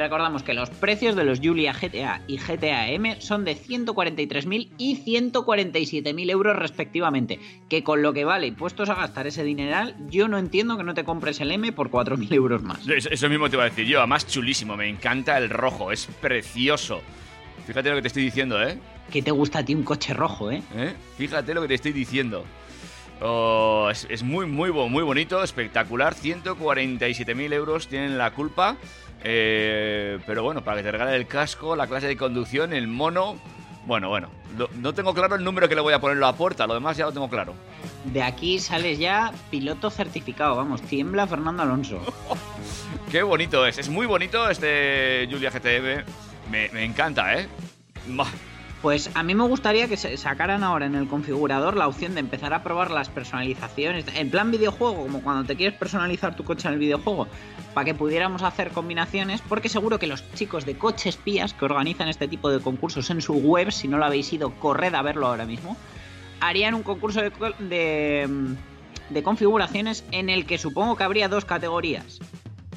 [0.00, 4.96] Recordamos que los precios de los Giulia GTA y GTA M son de 143.000 y
[5.04, 7.38] 147.000 euros respectivamente.
[7.68, 10.84] Que con lo que vale y puestos a gastar ese dineral, yo no entiendo que
[10.84, 12.88] no te compres el M por 4.000 euros más.
[12.88, 16.06] Eso, eso mismo te iba a decir yo, además chulísimo, me encanta el rojo, es
[16.06, 17.02] precioso.
[17.66, 18.78] Fíjate lo que te estoy diciendo, ¿eh?
[19.12, 20.62] Que te gusta a ti un coche rojo, ¿eh?
[20.76, 20.94] ¿Eh?
[21.18, 22.46] Fíjate lo que te estoy diciendo.
[23.20, 26.14] Oh, es, es muy, muy, muy bonito, espectacular.
[26.14, 28.78] 147.000 euros tienen la culpa.
[29.22, 33.36] Eh, pero bueno, para que te regale el casco, la clase de conducción, el mono.
[33.86, 34.28] Bueno, bueno,
[34.76, 36.96] no tengo claro el número que le voy a poner en la puerta, lo demás
[36.96, 37.54] ya lo tengo claro.
[38.04, 41.98] De aquí sales ya piloto certificado, vamos, tiembla Fernando Alonso.
[43.10, 46.04] Qué bonito es, es muy bonito este Julia GTM.
[46.50, 47.48] Me, me encanta, ¿eh?
[48.08, 48.26] Bah,
[48.82, 52.54] Pues a mí me gustaría que sacaran ahora en el configurador la opción de empezar
[52.54, 56.74] a probar las personalizaciones, en plan videojuego, como cuando te quieres personalizar tu coche en
[56.74, 57.28] el videojuego,
[57.74, 62.08] para que pudiéramos hacer combinaciones, porque seguro que los chicos de Coches Pías que organizan
[62.08, 65.26] este tipo de concursos en su web, si no lo habéis ido, corred a verlo
[65.26, 65.76] ahora mismo,
[66.40, 72.18] harían un concurso de, mm, de configuraciones en el que supongo que habría dos categorías.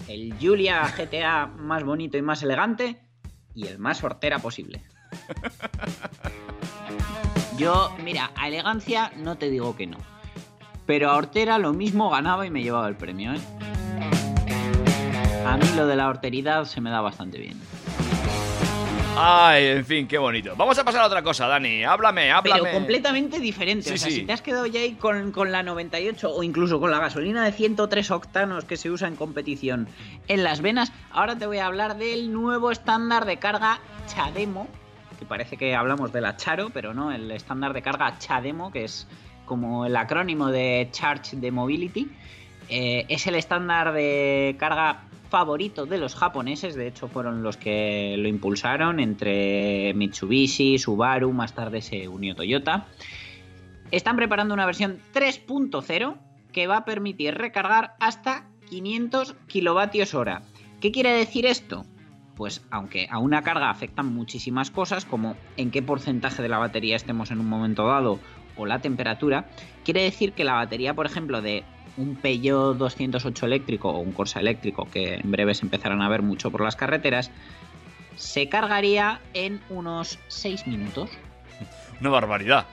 [0.10, 3.00] El Julia GTA más bonito y más elegante
[3.56, 4.82] y el más hortera posible.
[7.58, 9.98] Yo, mira, a elegancia no te digo que no.
[10.86, 13.42] Pero a hortera lo mismo ganaba y me llevaba el premio, ¿eh?
[15.46, 17.60] A mí lo de la horteridad se me da bastante bien.
[19.16, 20.56] Ay, en fin, qué bonito.
[20.56, 21.84] Vamos a pasar a otra cosa, Dani.
[21.84, 22.62] Háblame, háblame.
[22.64, 23.90] Pero completamente diferente.
[23.90, 24.16] Sí, o sea, sí.
[24.18, 27.44] si te has quedado ya ahí con, con la 98 o incluso con la gasolina
[27.44, 29.88] de 103 octanos que se usa en competición
[30.28, 34.68] en las venas, ahora te voy a hablar del nuevo estándar de carga Chademo,
[35.26, 39.08] parece que hablamos de la Charo, pero no, el estándar de carga Chademo, que es
[39.46, 42.10] como el acrónimo de Charge de Mobility.
[42.70, 48.16] Eh, es el estándar de carga favorito de los japoneses, de hecho fueron los que
[48.20, 52.86] lo impulsaron entre Mitsubishi, Subaru, más tarde se unió Toyota.
[53.90, 56.18] Están preparando una versión 3.0
[56.52, 60.44] que va a permitir recargar hasta 500 kilovatios hora.
[60.80, 61.86] ¿Qué quiere decir esto?
[62.36, 66.96] Pues aunque a una carga afectan muchísimas cosas, como en qué porcentaje de la batería
[66.96, 68.20] estemos en un momento dado
[68.58, 69.46] o la temperatura,
[69.84, 71.64] quiere decir que la batería, por ejemplo, de
[71.98, 76.22] un Peugeot 208 eléctrico o un Corsa eléctrico, que en breve se empezarán a ver
[76.22, 77.32] mucho por las carreteras,
[78.16, 81.10] se cargaría en unos 6 minutos.
[82.02, 82.66] Una barbaridad.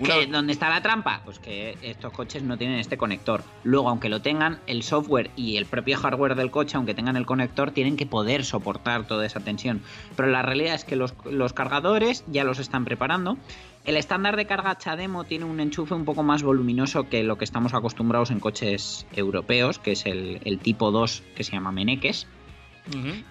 [0.00, 1.22] Una- ¿Que ¿Dónde está la trampa?
[1.24, 3.42] Pues que estos coches no tienen este conector.
[3.64, 7.26] Luego, aunque lo tengan, el software y el propio hardware del coche, aunque tengan el
[7.26, 9.82] conector, tienen que poder soportar toda esa tensión.
[10.16, 13.36] Pero la realidad es que los, los cargadores ya los están preparando.
[13.84, 17.44] El estándar de carga Chademo tiene un enchufe un poco más voluminoso que lo que
[17.44, 22.26] estamos acostumbrados en coches europeos, que es el, el tipo 2 que se llama Meneques.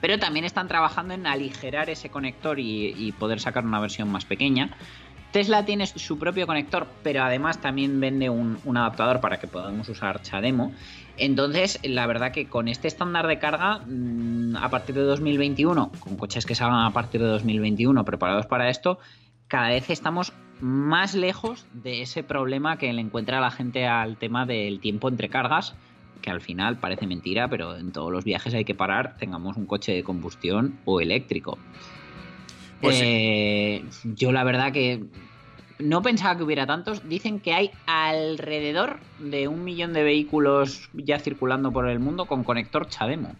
[0.01, 4.23] Pero también están trabajando en aligerar ese conector y, y poder sacar una versión más
[4.25, 4.77] pequeña.
[5.37, 9.87] Tesla tiene su propio conector, pero además también vende un, un adaptador para que podamos
[9.87, 10.71] usar Chademo.
[11.15, 16.17] Entonces, la verdad que con este estándar de carga, mm, a partir de 2021, con
[16.17, 18.97] coches que salgan a partir de 2021 preparados para esto,
[19.47, 24.47] cada vez estamos más lejos de ese problema que le encuentra la gente al tema
[24.47, 25.75] del tiempo entre cargas,
[26.23, 29.67] que al final parece mentira, pero en todos los viajes hay que parar, tengamos un
[29.67, 31.59] coche de combustión o eléctrico.
[32.81, 33.05] Pues sí.
[33.05, 35.03] Eh, Yo la verdad que
[35.79, 37.07] no pensaba que hubiera tantos.
[37.07, 42.43] Dicen que hay alrededor de un millón de vehículos ya circulando por el mundo con
[42.43, 43.35] conector Chademo.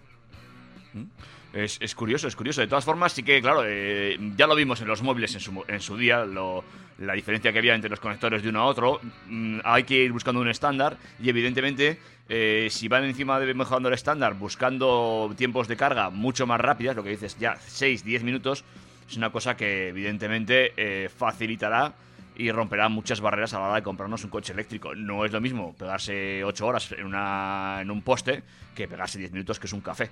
[1.53, 2.61] Es, es curioso, es curioso.
[2.61, 5.63] De todas formas, sí que, claro, eh, ya lo vimos en los móviles en su,
[5.67, 8.99] en su día, la diferencia que había entre los conectores de uno a otro.
[9.27, 13.89] Mm, hay que ir buscando un estándar y, evidentemente, eh, si van encima de mejorando
[13.89, 18.23] el estándar, buscando tiempos de carga mucho más rápidas, lo que dices ya 6, 10
[18.23, 18.63] minutos,
[19.09, 21.93] es una cosa que, evidentemente, eh, facilitará
[22.37, 24.93] y romperá muchas barreras a la hora de comprarnos un coche eléctrico.
[24.95, 28.43] No es lo mismo pegarse 8 horas en, una, en un poste
[28.75, 30.05] que pegarse 10 minutos, que es un café.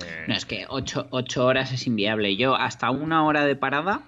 [0.00, 1.08] Eh, No, es que 8,
[1.44, 2.36] horas es inviable.
[2.36, 4.00] Yo hasta una hora de parada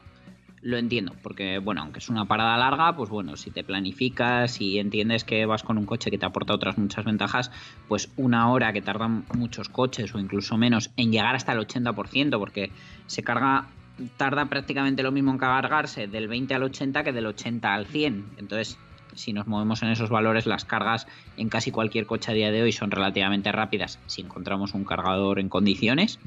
[0.62, 4.78] lo entiendo, porque bueno, aunque es una parada larga, pues bueno, si te planificas y
[4.78, 7.50] entiendes que vas con un coche que te aporta otras muchas ventajas,
[7.88, 12.38] pues una hora que tardan muchos coches o incluso menos en llegar hasta el 80%,
[12.38, 12.70] porque
[13.06, 13.68] se carga
[14.16, 18.26] tarda prácticamente lo mismo en cargarse del 20 al 80 que del 80 al 100.
[18.38, 18.78] Entonces,
[19.14, 22.62] si nos movemos en esos valores, las cargas en casi cualquier coche a día de
[22.62, 26.18] hoy son relativamente rápidas si encontramos un cargador en condiciones.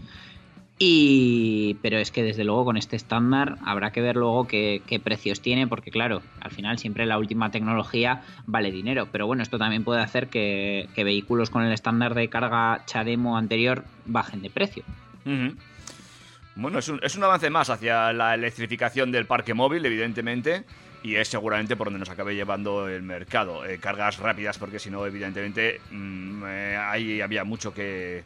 [0.80, 5.40] Y pero es que desde luego con este estándar habrá que ver luego qué, precios
[5.40, 9.08] tiene, porque claro, al final siempre la última tecnología vale dinero.
[9.12, 13.86] Pero bueno, esto también puede hacer que, vehículos con el estándar de carga Chademo anterior
[14.06, 14.84] bajen de precio.
[16.56, 20.64] Bueno, es un, es un avance más hacia la electrificación del parque móvil, evidentemente,
[21.02, 23.66] y es seguramente por donde nos acabe llevando el mercado.
[23.66, 28.24] Eh, cargas rápidas, porque si no, evidentemente, mm, eh, ahí había mucho que,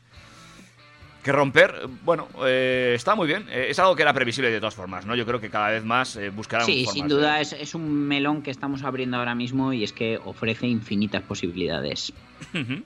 [1.24, 1.74] que romper.
[2.04, 3.46] Bueno, eh, está muy bien.
[3.50, 5.16] Eh, es algo que era previsible de todas formas, ¿no?
[5.16, 7.90] Yo creo que cada vez más buscarán Sí, formas sin de- duda es, es un
[8.08, 12.12] melón que estamos abriendo ahora mismo y es que ofrece infinitas posibilidades.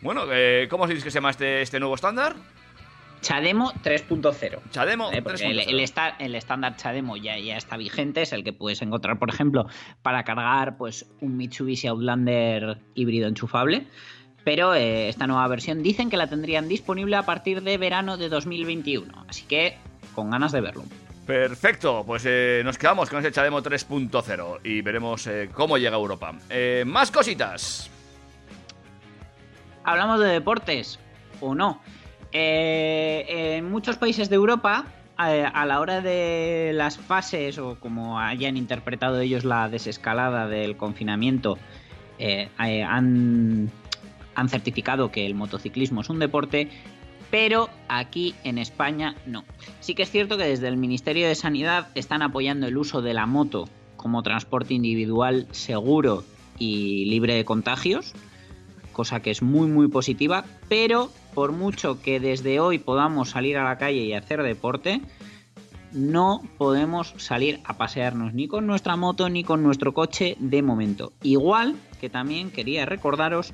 [0.00, 2.34] Bueno, eh, ¿cómo se dice que se llama este, este nuevo estándar?
[3.22, 4.58] Chademo 3.0.
[4.70, 5.22] Chademo ¿eh?
[5.22, 6.14] Porque el, 3.0.
[6.18, 9.66] el estándar Chademo ya, ya está vigente, es el que puedes encontrar, por ejemplo,
[10.02, 13.86] para cargar pues, un Mitsubishi Outlander híbrido enchufable.
[14.44, 18.28] Pero eh, esta nueva versión dicen que la tendrían disponible a partir de verano de
[18.28, 19.24] 2021.
[19.28, 19.78] Así que
[20.16, 20.82] con ganas de verlo.
[21.24, 26.00] Perfecto, pues eh, nos quedamos con ese Chademo 3.0 y veremos eh, cómo llega a
[26.00, 26.34] Europa.
[26.84, 27.88] Más cositas.
[29.84, 30.98] ¿Hablamos de deportes
[31.40, 31.80] o no?
[32.32, 34.86] Eh, en muchos países de Europa,
[35.26, 40.76] eh, a la hora de las fases o como hayan interpretado ellos la desescalada del
[40.76, 41.58] confinamiento,
[42.18, 43.70] eh, han,
[44.34, 46.68] han certificado que el motociclismo es un deporte,
[47.30, 49.44] pero aquí en España no.
[49.80, 53.14] Sí que es cierto que desde el Ministerio de Sanidad están apoyando el uso de
[53.14, 56.24] la moto como transporte individual seguro
[56.58, 58.14] y libre de contagios
[58.92, 63.64] cosa que es muy muy positiva, pero por mucho que desde hoy podamos salir a
[63.64, 65.00] la calle y hacer deporte,
[65.92, 71.12] no podemos salir a pasearnos ni con nuestra moto ni con nuestro coche de momento.
[71.22, 73.52] Igual que también quería recordaros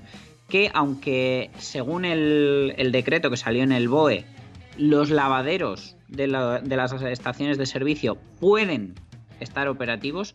[0.49, 4.25] que aunque según el, decreto que salió en el BOE,
[4.79, 8.95] los lavaderos de, la- de las estaciones de servicio pueden
[9.41, 10.35] estar operativos,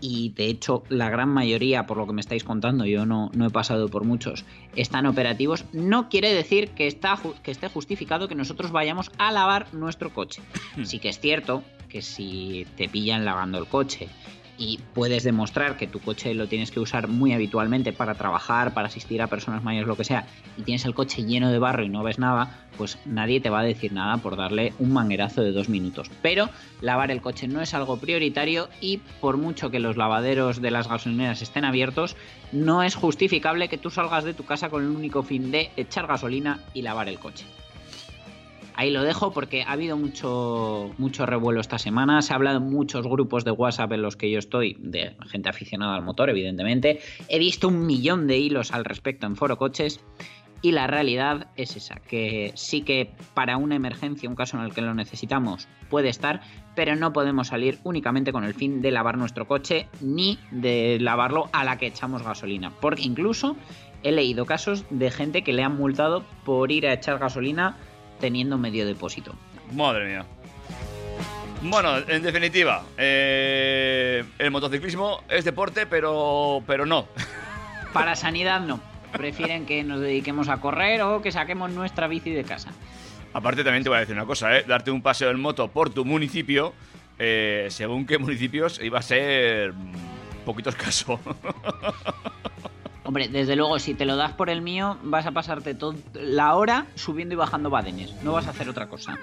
[0.00, 3.46] y de hecho la gran mayoría, por lo que me estáis contando, yo no, no
[3.46, 4.44] he pasado por muchos,
[4.76, 9.72] están operativos, no quiere decir que, está, que esté justificado que nosotros vayamos a lavar
[9.72, 10.42] nuestro coche.
[10.84, 14.08] Sí que es cierto que si te pillan lavando el coche
[14.60, 18.88] y puedes demostrar que tu coche lo tienes que usar muy habitualmente para trabajar, para
[18.88, 20.26] asistir a personas mayores, lo que sea,
[20.58, 23.60] y tienes el coche lleno de barro y no ves nada, pues nadie te va
[23.60, 26.10] a decir nada por darle un manguerazo de dos minutos.
[26.20, 26.50] Pero
[26.82, 30.88] lavar el coche no es algo prioritario y por mucho que los lavaderos de las
[30.88, 32.14] gasolineras estén abiertos,
[32.52, 36.06] no es justificable que tú salgas de tu casa con el único fin de echar
[36.06, 37.46] gasolina y lavar el coche.
[38.80, 42.22] Ahí lo dejo porque ha habido mucho, mucho revuelo esta semana.
[42.22, 45.50] Se ha hablado en muchos grupos de WhatsApp en los que yo estoy, de gente
[45.50, 46.98] aficionada al motor, evidentemente.
[47.28, 50.00] He visto un millón de hilos al respecto en Foro Coches.
[50.62, 54.72] Y la realidad es esa, que sí que para una emergencia, un caso en el
[54.72, 56.40] que lo necesitamos, puede estar,
[56.74, 61.50] pero no podemos salir únicamente con el fin de lavar nuestro coche ni de lavarlo
[61.52, 62.72] a la que echamos gasolina.
[62.80, 63.56] Porque incluso
[64.02, 67.76] he leído casos de gente que le han multado por ir a echar gasolina
[68.20, 69.34] teniendo medio depósito.
[69.72, 70.26] Madre mía.
[71.62, 77.06] Bueno, en definitiva, eh, el motociclismo es deporte, pero, pero no.
[77.92, 78.80] Para sanidad no.
[79.12, 82.70] Prefieren que nos dediquemos a correr o que saquemos nuestra bici de casa.
[83.32, 84.64] Aparte también te voy a decir una cosa, ¿eh?
[84.66, 86.72] Darte un paseo en moto por tu municipio,
[87.18, 91.20] eh, según qué municipios, iba a ser mm, poquito escaso.
[93.10, 96.54] Hombre, desde luego, si te lo das por el mío, vas a pasarte toda la
[96.54, 98.14] hora subiendo y bajando badenes.
[98.22, 99.18] No vas a hacer otra cosa.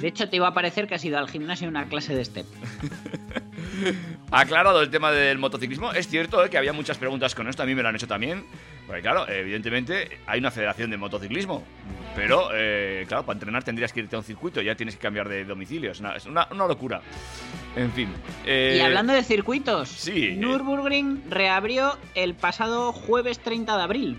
[0.00, 2.46] De hecho, te iba a parecer que has ido al gimnasio una clase de step.
[4.30, 7.66] Aclarado el tema del motociclismo, es cierto eh, que había muchas preguntas con esto, a
[7.66, 8.46] mí me lo han hecho también.
[8.86, 11.64] Porque claro, evidentemente hay una federación de motociclismo.
[12.14, 15.28] Pero, eh, claro, para entrenar tendrías que irte a un circuito, ya tienes que cambiar
[15.28, 15.90] de domicilio.
[15.90, 17.00] Es una, es una- una locura.
[17.76, 18.08] En fin.
[18.46, 20.36] eh, Y hablando de circuitos, sí, eh.
[20.36, 24.18] Nürburgring reabrió el pasado jueves 30 de abril.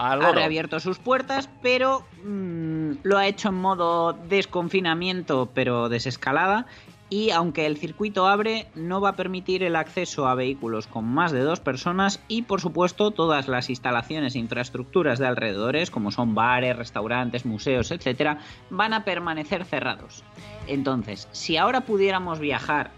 [0.00, 6.66] Ha reabierto sus puertas, pero mm, lo ha hecho en modo desconfinamiento, pero desescalada.
[7.10, 11.32] Y aunque el circuito abre, no va a permitir el acceso a vehículos con más
[11.32, 16.34] de dos personas y, por supuesto, todas las instalaciones e infraestructuras de alrededores, como son
[16.34, 20.22] bares, restaurantes, museos, etcétera, van a permanecer cerrados.
[20.66, 22.90] Entonces, si ahora pudiéramos viajar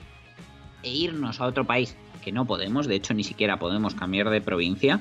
[0.83, 4.41] e irnos a otro país, que no podemos, de hecho ni siquiera podemos cambiar de
[4.41, 5.01] provincia,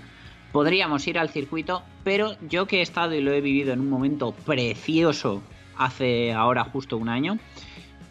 [0.52, 3.90] podríamos ir al circuito, pero yo que he estado y lo he vivido en un
[3.90, 5.42] momento precioso
[5.78, 7.40] hace ahora justo un año,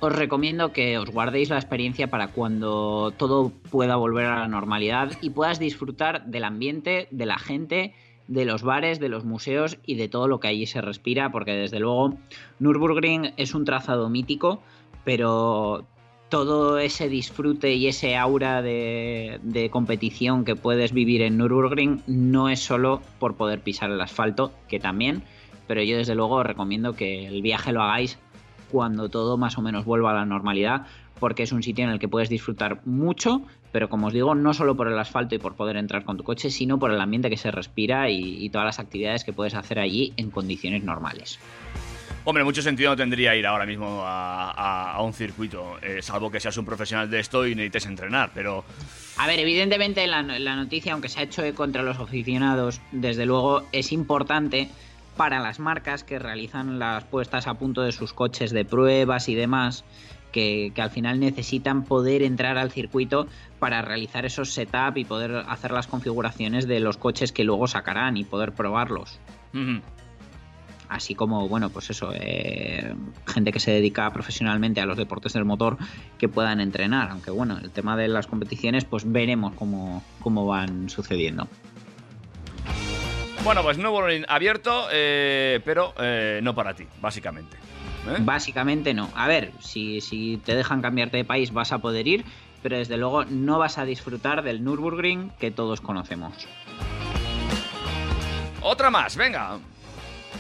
[0.01, 5.13] os recomiendo que os guardéis la experiencia para cuando todo pueda volver a la normalidad
[5.21, 7.95] y puedas disfrutar del ambiente, de la gente,
[8.29, 11.53] de los bares, de los museos y de todo lo que allí se respira, porque
[11.53, 12.17] desde luego
[12.61, 14.63] Nürburgring es un trazado mítico,
[15.05, 15.85] pero
[16.29, 22.61] todo ese disfrute y ese aura de, competición que puedes vivir en Nürburgring no es
[22.61, 25.23] solo por poder pisar el asfalto, que también,
[25.67, 28.19] pero yo desde luego os recomiendo que el viaje lo hagáis
[28.71, 30.87] cuando todo más o menos vuelva a la normalidad,
[31.19, 33.43] porque es un sitio en el que puedes disfrutar mucho,
[33.73, 36.25] pero como os digo, no solo por el asfalto y por poder entrar con tu
[36.25, 39.55] coche, sino por el ambiente que se respira y, y todas las actividades que puedes
[39.55, 41.39] hacer allí en condiciones normales.
[42.25, 46.31] Hombre, mucho sentido no tendría ir ahora mismo a, a- a un circuito, eh, salvo
[46.31, 48.65] que seas un profesional de esto y necesites entrenar, pero...
[49.17, 53.63] A ver, evidentemente la, la noticia, aunque se ha hecho contra los aficionados, desde luego
[53.73, 54.69] es importante
[55.19, 59.35] para las marcas que realizan las puestas a punto de sus coches de pruebas y
[59.35, 59.85] demás,
[60.31, 63.27] que, que al final necesitan poder entrar al circuito
[63.59, 68.17] para realizar esos setup y poder hacer las configuraciones de los coches que luego sacarán
[68.17, 69.19] y poder probarlos.
[70.89, 72.95] Así como, bueno, pues eso, eh,
[73.27, 75.79] gente que se dedica profesionalmente a los deportes del motor
[76.17, 77.11] que puedan entrenar.
[77.11, 81.49] Aunque bueno, el tema de las competiciones, pues veremos cómo, cómo van sucediendo.
[83.49, 87.57] Bueno, pues nuevo Ring abierto, eh, pero eh, no para ti, básicamente.
[87.57, 88.17] ¿eh?
[88.19, 89.09] Básicamente no.
[89.15, 92.27] A ver, si, si te dejan cambiarte de país vas a poder ir,
[92.63, 96.47] pero desde luego no vas a disfrutar del Nürburgring que todos conocemos.
[98.61, 99.57] Otra más, venga.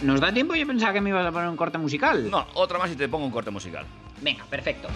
[0.02, 0.54] ¿Nos da tiempo?
[0.54, 2.30] Yo pensaba que me ibas a poner un corte musical.
[2.30, 3.86] No, otra más y te pongo un corte musical.
[4.20, 4.88] Venga, perfecto.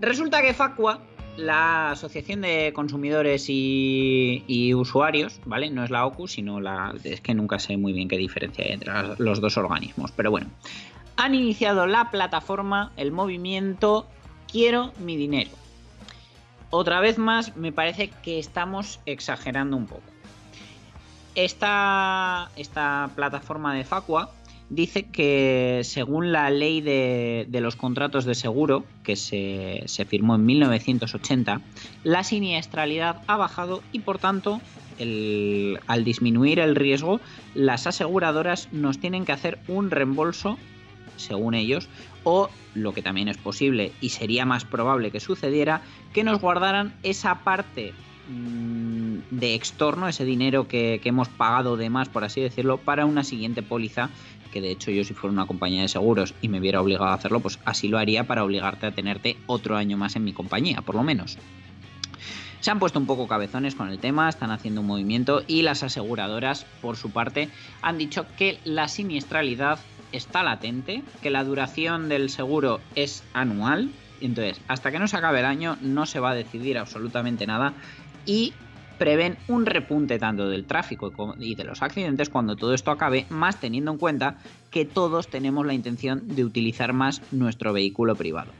[0.00, 1.00] Resulta que Facua,
[1.36, 5.70] la Asociación de Consumidores y, Usuarios, ¿vale?
[5.70, 6.94] No es la OCU, sino la...
[7.04, 10.48] Es que nunca sé muy bien qué diferencia hay entre los dos organismos, pero bueno.
[11.16, 14.06] Han iniciado la plataforma, el movimiento
[14.50, 15.50] Quiero mi dinero.
[16.70, 20.02] Otra vez más, me parece que estamos exagerando un poco.
[21.34, 24.30] Esta, esta plataforma de Facua
[24.68, 30.34] dice que según la ley de, de los contratos de seguro, que se, se firmó
[30.34, 31.60] en 1980,
[32.02, 34.60] la siniestralidad ha bajado y por tanto,
[34.98, 37.20] el- al disminuir el riesgo,
[37.54, 40.58] las aseguradoras nos tienen que hacer un reembolso,
[41.16, 41.88] según ellos,
[42.24, 45.80] o lo que también es posible y sería más probable que sucediera,
[46.12, 47.94] que nos guardaran esa parte
[48.28, 53.06] mm, de extorno, ese dinero que, que hemos pagado de más, por así decirlo, para
[53.06, 54.10] una siguiente póliza,
[54.46, 57.14] que de hecho yo si fuera una compañía de seguros y me viera obligado a
[57.14, 60.82] hacerlo, pues así lo haría para obligarte a tenerte otro año más en mi compañía,
[60.82, 61.38] por lo menos.
[62.60, 65.82] Se han puesto un poco cabezones con el tema, están haciendo un movimiento y las
[65.82, 67.48] aseguradoras, por su parte,
[67.82, 69.78] han dicho que la siniestralidad
[70.12, 73.90] está latente, que la duración del seguro es anual,
[74.20, 77.74] entonces hasta que no se acabe el año no se va a decidir absolutamente nada
[78.24, 78.54] y
[78.98, 83.60] prevén un repunte tanto del tráfico y de los accidentes cuando todo esto acabe, más
[83.60, 84.38] teniendo en cuenta
[84.70, 88.52] que todos tenemos la intención de utilizar más nuestro vehículo privado.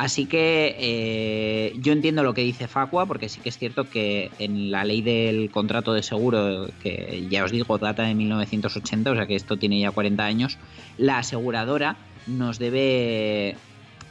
[0.00, 4.30] Así que eh, yo entiendo lo que dice Facua, porque sí que es cierto que
[4.38, 9.14] en la ley del contrato de seguro, que ya os digo, data de 1980, o
[9.14, 10.56] sea que esto tiene ya 40 años,
[10.96, 11.96] la aseguradora
[12.26, 13.56] nos debe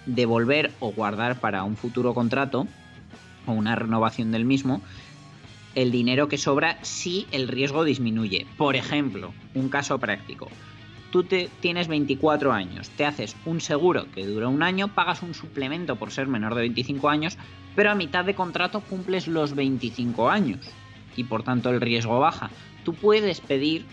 [0.06, 2.68] devolver o guardar para un futuro contrato
[3.48, 4.82] o una renovación del mismo
[5.76, 8.46] el dinero que sobra si el riesgo disminuye.
[8.58, 10.50] Por ejemplo, un caso práctico
[11.12, 15.34] tú te, tienes 24 años, te haces un seguro que dura un año, pagas un
[15.34, 17.38] suplemento por ser menor de 25 años,
[17.76, 20.60] pero a mitad de contrato cumples los 25 años
[21.16, 22.52] y por tanto el riesgo baja.
[22.84, 23.86] Tú puedes pedir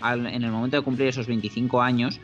[0.00, 2.20] al- en el momento de cumplir esos 25 años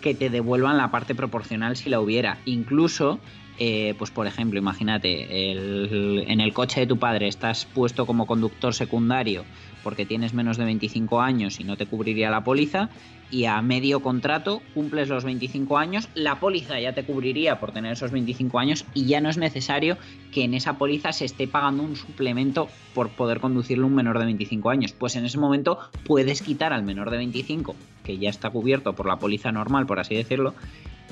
[0.00, 2.38] que te devuelvan la parte proporcional si la hubiera.
[2.46, 3.20] Incluso
[3.60, 8.74] eh, pues por ejemplo, imagínate, en el coche de tu padre estás puesto como conductor
[8.74, 9.44] secundario
[9.82, 12.90] porque tienes menos de 25 años y no te cubriría la póliza,
[13.30, 17.92] y a medio contrato cumples los 25 años, la póliza ya te cubriría por tener
[17.92, 19.98] esos 25 años y ya no es necesario
[20.32, 24.24] que en esa póliza se esté pagando un suplemento por poder conducirle un menor de
[24.24, 24.92] 25 años.
[24.92, 29.06] Pues en ese momento puedes quitar al menor de 25, que ya está cubierto por
[29.06, 30.54] la póliza normal, por así decirlo,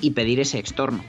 [0.01, 1.05] y pedir ese extorno.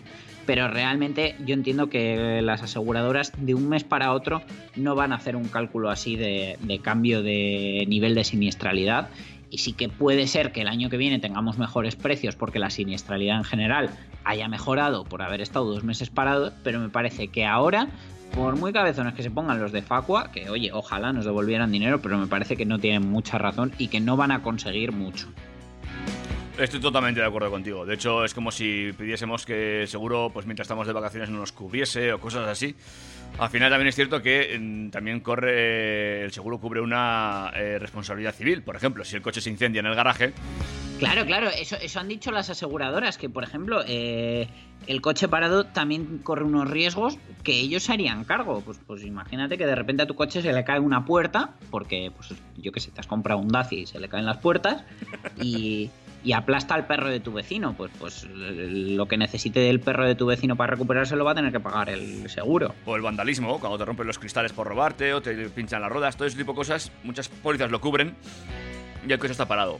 [0.49, 4.41] Pero realmente yo entiendo que las aseguradoras de un mes para otro
[4.75, 9.09] no van a hacer un cálculo así de, cambio de nivel de siniestralidad.
[9.51, 12.71] Y sí que puede ser que el año que viene tengamos mejores precios porque la
[12.71, 13.91] siniestralidad en general
[14.23, 17.87] haya mejorado por haber estado dos meses parados, pero me parece que ahora,
[18.33, 22.01] por muy cabezones que se pongan los de Facua, que oye, ojalá nos devolvieran dinero,
[22.01, 25.27] pero me parece que no tienen mucha razón y que no van a conseguir mucho.
[26.59, 27.85] Estoy totalmente de acuerdo contigo.
[27.85, 31.53] De hecho, es como si pidiésemos que seguro, pues mientras estamos de vacaciones, no nos
[31.53, 32.75] cubriese o cosas así.
[33.37, 38.33] Al final también es cierto que mm, también corre, el seguro cubre una eh, responsabilidad
[38.33, 38.61] civil.
[38.61, 40.33] Por ejemplo, si el coche se incendia en el garaje,
[40.99, 44.49] Claro, claro, eso, eso han dicho las aseguradoras, que por ejemplo, eh,
[44.85, 48.59] el coche parado también corre unos riesgos que ellos se harían cargo.
[48.59, 52.11] Pues, pues imagínate que de repente a tu coche se le cae una puerta, porque,
[52.13, 54.83] pues yo qué sé, te has comprado un Dacia y se le caen las puertas,
[55.41, 55.89] y,
[56.23, 57.73] y aplasta al perro de tu vecino.
[57.73, 61.35] Pues, pues lo que necesite el perro de tu vecino para recuperarse lo va a
[61.35, 62.75] tener que pagar el seguro.
[62.85, 66.17] o el vandalismo, cuando te rompen los cristales por robarte o te pinchan las ruedas,
[66.17, 68.15] todo ese tipo de cosas, muchas pólizas lo cubren
[69.07, 69.79] y el coche está parado.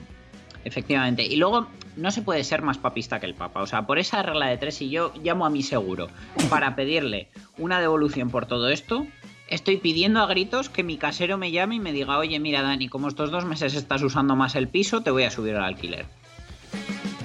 [0.66, 1.24] Efectivamente.
[1.26, 3.62] Y luego no se puede ser más papista que el Papa.
[3.62, 6.10] O sea, por esa regla de tres, si yo llamo a mi seguro
[6.50, 9.08] para pedirle una devolución por todo esto,
[9.48, 12.90] estoy pidiendo a gritos que mi casero me llame y me diga, oye, mira, Dani,
[12.90, 16.06] como estos dos meses estás usando más el piso, te voy a subir al alquiler.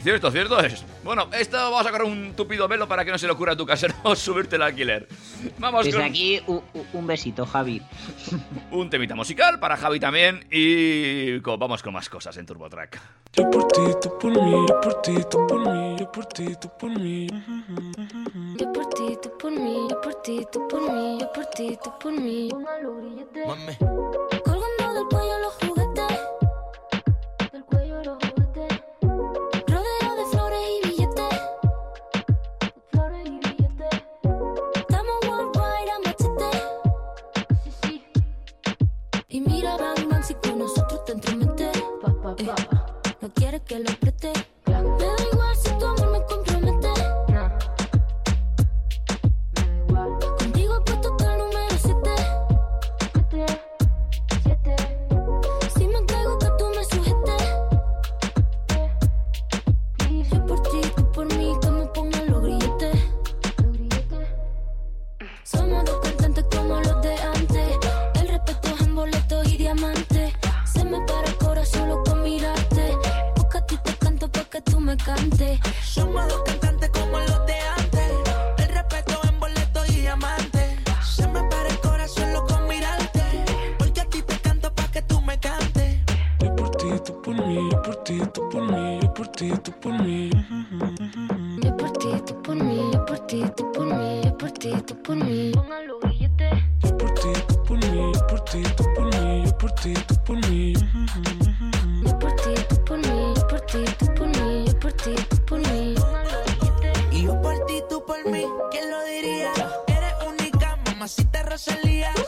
[0.05, 0.84] Cierto, cierto es.
[1.02, 3.57] Bueno, esto vamos a sacar un tupido velo para que no se le ocurra a
[3.57, 5.09] tu casero subirte el alquiler.
[5.59, 7.80] Vamos Desde con aquí, u- u- un besito, Javi.
[8.70, 13.00] un temita musical para Javi también y vamos con más cosas en TurboTrack.
[13.32, 16.55] Yo por ti, tú por mí, yo por ti, tú por mí, yo por ti,
[16.61, 17.26] tú por mí.
[18.59, 21.78] Yo por ti, tú por mí, yo por ti, tú por mí, yo por ti,
[21.82, 22.48] tú por mí.
[24.44, 25.74] Colgando del cuello los juguetes,
[43.75, 44.03] que lo
[111.55, 112.24] pero salía.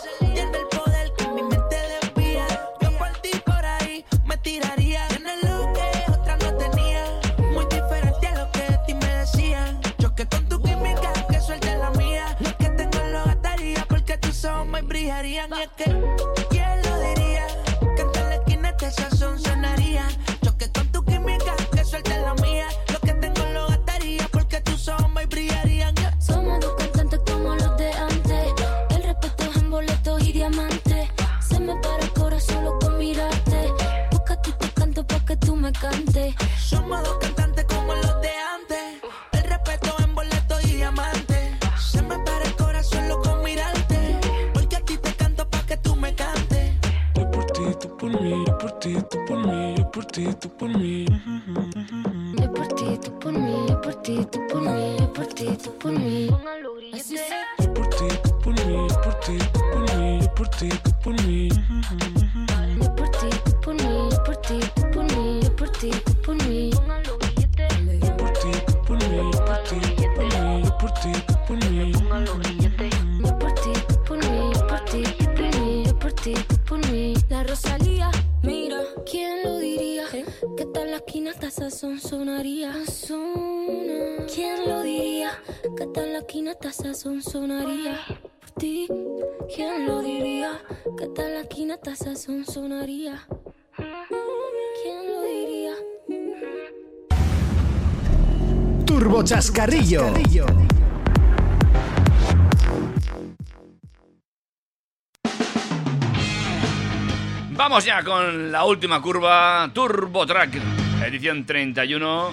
[107.57, 110.61] Vamos ya con la última curva, Turbo Track,
[111.03, 112.31] edición 31.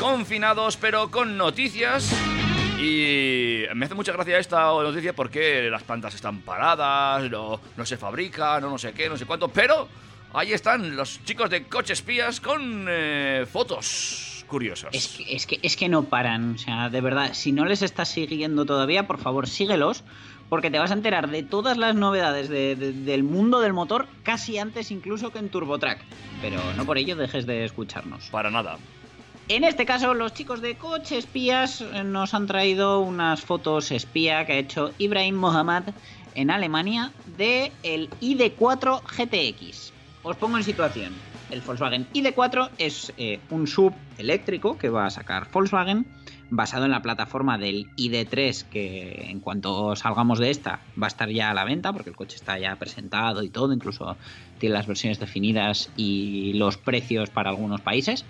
[0.00, 2.12] Confinados, pero con noticias.
[2.80, 7.96] Y me hace mucha gracia esta noticia porque las plantas están paradas, no, no se
[7.96, 9.46] fabrican, no, no sé qué, no sé cuánto.
[9.46, 9.88] Pero
[10.32, 14.90] ahí están los chicos de Coche Espías con eh, fotos curiosas.
[14.92, 16.56] Es que, es, que, es que no paran.
[16.56, 20.02] O sea, de verdad, si no les estás siguiendo todavía, por favor, síguelos.
[20.48, 24.06] Porque te vas a enterar de todas las novedades de- de- del mundo del motor
[24.22, 26.04] casi antes incluso que en TurboTrack.
[26.40, 28.28] Pero no por ello dejes de escucharnos.
[28.30, 28.78] Para nada.
[29.48, 34.46] En este caso, los chicos de Coche Espías eh, nos han traído unas fotos espía
[34.46, 35.84] que ha hecho Ibrahim Mohammad
[36.34, 39.92] en Alemania de el ID4 GTX.
[40.22, 41.14] Os pongo en situación.
[41.50, 46.06] El Volkswagen ID4 es eh, un sub eléctrico que va a sacar Volkswagen
[46.56, 51.28] basado en la plataforma del ID3 que en cuanto salgamos de esta va a estar
[51.28, 54.16] ya a la venta porque el coche está ya presentado y todo, incluso
[54.58, 58.24] tiene las versiones definidas y los precios para algunos países.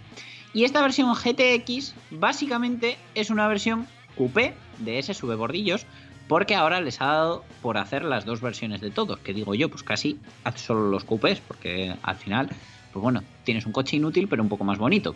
[0.54, 5.84] Y esta versión GTX básicamente es una versión coupé de ese sube bordillos
[6.26, 9.68] porque ahora les ha dado por hacer las dos versiones de todos, que digo yo,
[9.68, 12.48] pues casi haz solo los coupés, porque al final,
[12.92, 15.14] pues bueno, tienes un coche inútil pero un poco más bonito.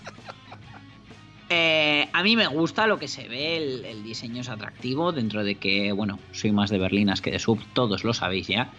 [1.49, 3.57] Eh, a mí me gusta lo que se ve,
[3.89, 7.59] el, diseño es atractivo, dentro de que, bueno, soy más de berlinas que de sub,
[7.73, 8.71] todos lo sabéis ya.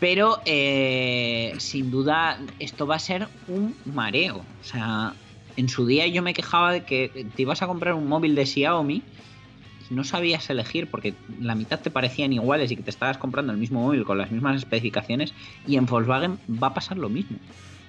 [0.00, 4.44] Pero eh, sin duda esto va a ser un mareo.
[4.60, 5.14] O sea,
[5.56, 8.44] en su día yo me quejaba de que te ibas a comprar un móvil de
[8.44, 9.02] Xiaomi
[9.90, 13.58] no sabías elegir porque la mitad te parecían iguales y que te estabas comprando el
[13.58, 15.32] mismo móvil con las mismas especificaciones
[15.66, 17.38] y en Volkswagen va a pasar lo mismo.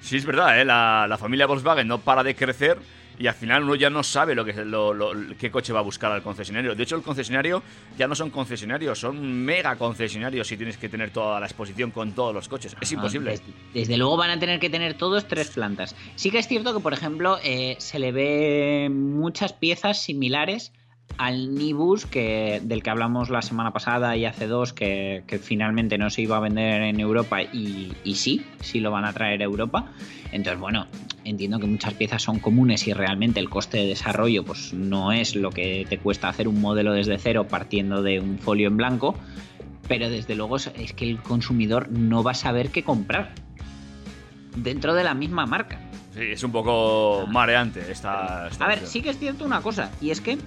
[0.02, 0.66] Sí, es verdad, ¿eh?
[0.66, 2.78] la, la familia Volkswagen no para de crecer
[3.18, 5.84] y al final uno ya no sabe lo que lo, lo- qué coche va a
[5.84, 6.76] buscar al concesionario.
[6.76, 7.64] De hecho, el concesionario
[7.98, 12.12] ya no son concesionarios, son mega concesionarios si tienes que tener toda la exposición con
[12.12, 12.76] todos los coches.
[12.82, 13.32] Es Ah, imposible.
[13.32, 15.96] Desde, desde luego van a tener que tener todos tres plantas.
[16.16, 20.74] Sí que es cierto que, por ejemplo, eh, se le ve muchas piezas similares
[21.18, 25.98] al Nibus que, del que hablamos la semana pasada y hace dos, que, que finalmente
[25.98, 29.42] no se iba a vender en Europa y, y sí, sí lo van a traer
[29.42, 29.92] a Europa.
[30.32, 30.88] Entonces, bueno,
[31.24, 35.36] entiendo que muchas piezas son comunes y realmente el coste de desarrollo pues no es
[35.36, 39.16] lo que te cuesta hacer un modelo desde cero partiendo de un folio en blanco,
[39.88, 43.32] pero desde luego es- que el consumidor no va a saber qué comprar
[44.56, 45.80] dentro de la misma marca.
[46.14, 49.92] Sí, es un poco mareante esta, esta A ver, sí que es cierto una cosa,
[50.02, 50.38] y es que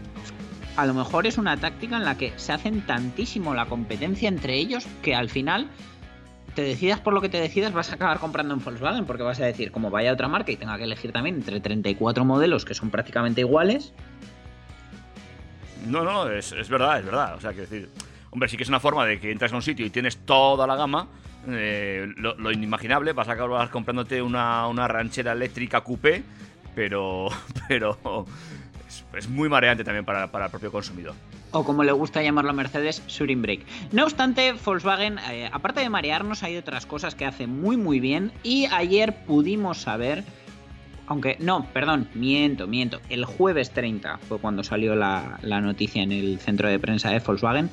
[0.78, 4.54] a lo mejor es una táctica en la que se hacen tantísimo la competencia entre
[4.54, 5.66] ellos que al final
[6.54, 9.40] te decidas por lo que te decidas vas a acabar comprando en Volkswagen porque vas
[9.40, 12.74] a decir, como vaya otra marca y tenga que elegir también entre 34 modelos que
[12.74, 13.92] son prácticamente iguales,
[15.84, 17.34] No, no, es, es verdad, es verdad.
[17.34, 17.88] O sea, que decir,
[18.30, 20.64] hombre, sí que es una forma de que entras a un sitio y tienes toda
[20.68, 21.08] la gama,
[21.48, 26.22] eh, lo, lo inimaginable, vas a acabar comprándote una, una ranchera eléctrica coupé,
[26.76, 27.30] pero,
[27.68, 28.26] pero
[29.14, 31.14] es, muy mareante también para, para el propio consumidor.
[31.52, 33.64] o como le gusta llamarlo a Mercedes, shooting brake.
[33.92, 38.32] No obstante, Volkswagen, eh, aparte de marearnos, hay otras cosas que hace muy muy bien
[38.42, 40.24] y ayer pudimos saber,
[41.06, 46.12] aunque no, perdón, miento, miento, el jueves 30 fue cuando salió la, la noticia en
[46.12, 47.70] el centro de prensa de Volkswagen,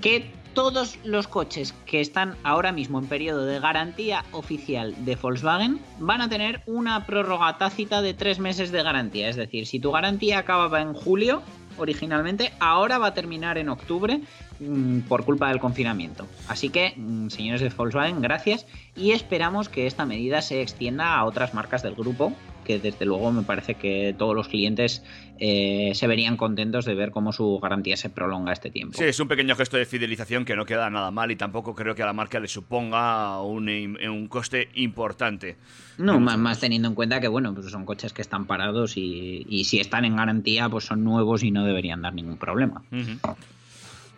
[0.00, 5.80] que todos los coches que están ahora mismo en periodo de garantía oficial de Volkswagen
[5.98, 9.30] van a tener una prórroga tácita de tres meses de garantía.
[9.30, 11.40] Es decir, si tu garantía acababa en julio
[11.78, 14.20] originalmente, ahora va a terminar en octubre
[14.58, 16.26] mm, por culpa del confinamiento.
[16.46, 21.24] Así que, mm, señores de Volkswagen, gracias y esperamos que esta medida se extienda a
[21.24, 22.34] otras marcas del grupo
[22.70, 25.02] que desde luego me parece que todos los clientes
[25.38, 28.96] eh, se verían contentos de ver cómo su garantía se prolonga este tiempo.
[28.96, 31.94] Sí, es un pequeño gesto de fidelización que no queda nada mal y tampoco creo
[31.94, 35.56] que a la marca le suponga un, un coste importante.
[35.98, 39.44] No, más, más teniendo en cuenta que, bueno, pues son coches que están parados y,
[39.48, 42.82] y si están en garantía, pues son nuevos y no deberían dar ningún problema.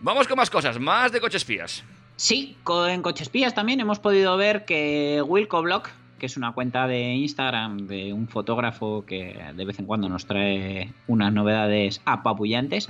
[0.01, 1.85] Vamos con más cosas, más de coches espías.
[2.17, 2.57] Sí,
[2.89, 5.89] en Coches Pías también hemos podido ver que Wilco Block,
[6.23, 10.25] que es una cuenta de Instagram de un fotógrafo que de vez en cuando nos
[10.25, 12.89] trae unas novedades apabullantes,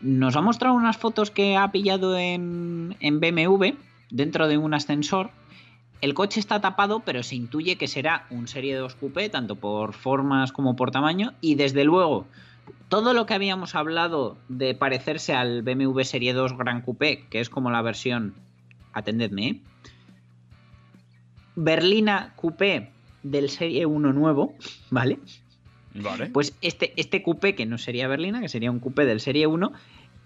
[0.00, 3.70] nos ha mostrado unas fotos que ha pillado en, en BMW
[4.10, 5.32] dentro de un ascensor
[6.00, 9.92] El coche está tapado, pero se intuye que será un Serie 2 Coupé, tanto por
[9.92, 11.32] formas como por tamaño.
[11.40, 12.28] Y desde luego,
[12.88, 17.50] todo lo que habíamos hablado de parecerse al BMW Serie 2 Gran Coupé, que es
[17.50, 18.34] como la versión,
[18.92, 19.60] atendedme, ¿eh?
[21.56, 22.90] Berlina Coupé
[23.22, 24.54] del Serie 1 nuevo,
[24.90, 25.18] ¿vale?
[25.94, 26.26] Vale.
[26.26, 29.72] Pues este, este coupé, que no sería berlina, que sería un coupé del Serie 1,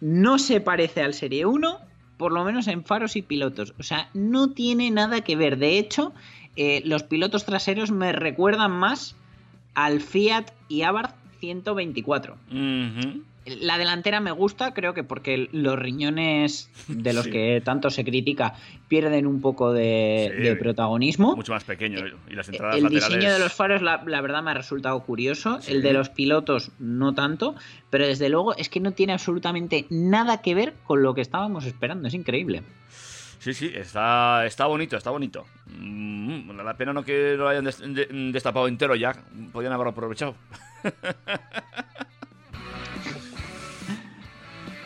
[0.00, 1.78] no se parece al Serie 1,
[2.18, 3.74] por lo menos en faros y pilotos.
[3.78, 5.56] O sea, no tiene nada que ver.
[5.56, 6.12] De hecho,
[6.56, 9.16] eh, los pilotos traseros me recuerdan más
[9.74, 12.36] al Fiat y Abarth 124.
[12.50, 13.22] Ujú.
[13.46, 17.30] La delantera me gusta, creo que porque los riñones de los Sí.
[17.30, 18.54] que tanto se critica
[18.88, 20.42] pierden un poco de, Sí.
[20.42, 21.36] de protagonismo.
[21.36, 21.98] Mucho más pequeño.
[22.30, 23.08] Y las entradas El laterales.
[23.10, 25.60] diseño de los faros, la, la verdad, me ha resultado curioso.
[25.60, 25.72] Sí.
[25.72, 27.54] El de los pilotos, no tanto.
[27.90, 31.66] Pero desde luego es que no tiene absolutamente nada que ver con lo que estábamos
[31.66, 32.08] esperando.
[32.08, 32.62] Es increíble.
[33.40, 35.44] Sí, sí, está, está bonito, está bonito.
[35.66, 39.12] Mm, la pena no que lo hayan des- de- destapado entero ya.
[39.52, 40.34] Podían haberlo aprovechado.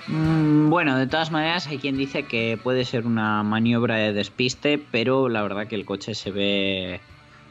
[0.08, 5.28] bueno, de todas maneras, hay quien dice que puede ser una maniobra de despiste, pero
[5.28, 7.00] la verdad que el coche se ve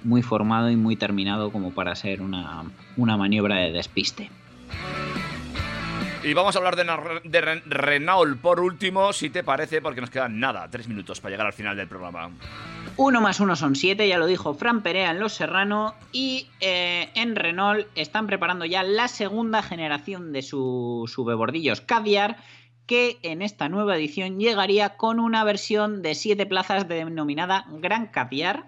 [0.01, 4.32] muy formado y muy terminado como para ser una, una maniobra de despiste.
[6.28, 10.69] Y vamos a hablar de, Renault por último, si te parece, porque nos quedan nada,
[10.69, 12.32] tres minutos para llegar al final del programa.
[12.97, 15.95] Uno más uno son siete, ya lo dijo Fran Perea en Los Serrano.
[16.11, 22.36] Y eh, en Renault están preparando ya la segunda generación de sus subebordillos Caviar,
[22.88, 28.65] que en esta nueva edición llegaría con una versión de siete plazas denominada Gran Caviar,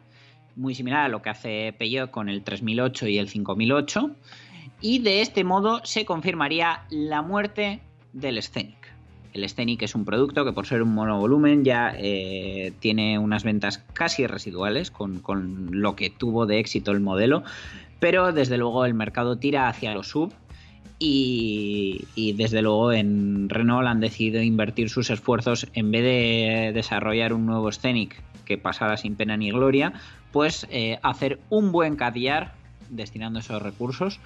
[0.56, 4.16] muy similar a lo que hace Peugeot con el 3008 y el 5008.
[4.82, 7.82] Y de este modo se confirmaría la muerte
[8.14, 8.78] del Scenic.
[9.34, 13.84] El Scenic es un producto que por ser un monovolumen ya eh, tiene unas ventas
[13.94, 17.44] casi residuales con, con lo que tuvo de éxito el modelo,
[18.00, 20.34] pero desde luego el mercado tira hacia los sub
[20.98, 27.34] y, y desde luego en Renault han decidido invertir sus esfuerzos en vez de desarrollar
[27.34, 29.94] un nuevo Scenic que pasara sin pena ni gloria,
[30.32, 32.54] pues eh, hacer un buen Cadillac
[32.90, 34.20] destinando esos recursos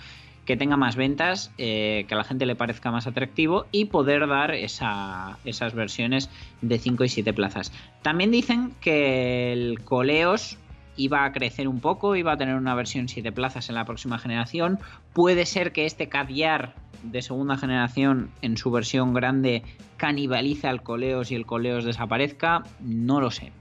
[0.45, 4.27] que tenga más ventas, eh, que a la gente le parezca más atractivo y poder
[4.27, 6.29] dar esa- esas versiones
[6.61, 7.71] de 5 y 7 plazas.
[8.01, 10.57] También dicen que el Coleos
[10.95, 14.19] iba a crecer un poco, iba a tener una versión 7 plazas en la próxima
[14.19, 14.79] generación.
[15.13, 19.63] Puede ser que este Caviar de segunda generación en su versión grande
[19.97, 22.63] canibalice al Coleos y el Coleos desaparezca.
[22.81, 23.51] No lo sé.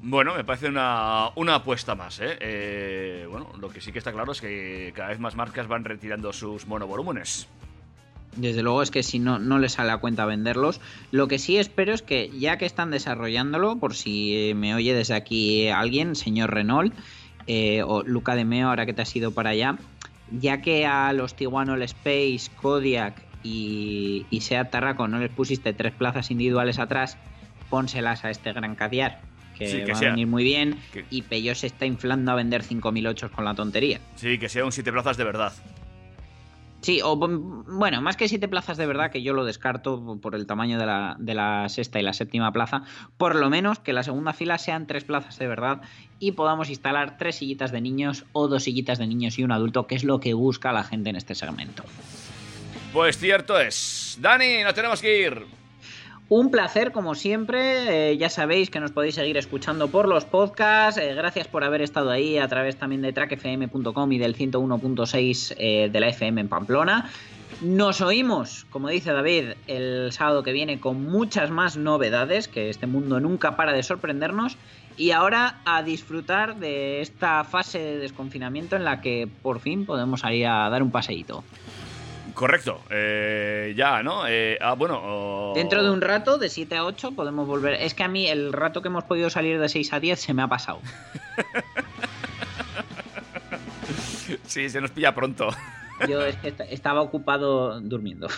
[0.00, 2.36] Bueno, me parece una, una apuesta más, ¿eh?
[2.40, 5.84] Eh, Bueno, lo que sí que está claro es que cada vez más marcas van
[5.84, 7.48] retirando sus monovolúmenes.
[8.36, 10.80] Desde luego es que si no, no les sale a cuenta venderlos.
[11.10, 14.94] Lo que sí espero es que ya que están desarrollándolo, por si eh, me oye
[14.94, 16.94] desde aquí alguien, señor Renault,
[17.48, 19.78] eh, o Luca de Meo, ahora que te has ido para allá,
[20.30, 25.72] ya que a los Tiguan All Space, Kodiak y, y Seat Tarraco no les pusiste
[25.72, 27.16] tres plazas individuales atrás,
[27.70, 29.20] pónselas a este Gran Cadiar,
[29.58, 30.08] que, Sí, que va sea.
[30.08, 33.54] a venir muy bien, Que- y Peugeot se está inflando a vender 5.008 con la
[33.54, 34.00] tontería.
[34.16, 35.52] Sí, que sea un siete plazas de verdad.
[36.80, 40.36] Sí, o mm, bueno, más que siete plazas de verdad, que yo lo descarto por
[40.36, 42.84] el tamaño de la, de la sexta y la séptima plaza,
[43.16, 45.80] por lo menos que la segunda fila sean tres plazas de verdad
[46.20, 49.88] y podamos instalar tres sillitas de niños o dos sillitas de niños y un adulto,
[49.88, 51.82] que es lo que busca la gente en este segmento.
[52.92, 54.16] Pues cierto es.
[54.20, 55.46] Dani, nos tenemos que ir.
[56.30, 58.10] Un placer, como siempre.
[58.10, 61.00] Eh, ya sabéis que nos podéis seguir escuchando por los podcasts.
[61.00, 65.88] Eh, gracias por haber estado ahí a través también de trackfm.com y del 101.6 eh,
[65.90, 67.10] de la FM en Pamplona.
[67.62, 72.86] Nos oímos, como dice David, el sábado que viene con muchas más novedades, que este
[72.86, 74.58] mundo nunca para de sorprendernos.
[74.98, 80.22] Y ahora a disfrutar de esta fase de desconfinamiento en la que por fin podemos
[80.30, 81.42] ir a dar un paseíto.
[82.38, 82.80] Correcto.
[82.88, 84.22] Eh, ya, ¿no?
[84.28, 85.00] Eh, ah, bueno.
[85.02, 87.74] oh, Dentro de un rato, de 7 a 8, podemos volver.
[87.74, 90.34] Es que a mí el rato que hemos podido salir de 6 a 10 se
[90.34, 90.80] me ha pasado.
[94.46, 95.48] Sí, se nos pilla pronto.
[96.08, 98.28] Yo es que est- estaba ocupado durmiendo.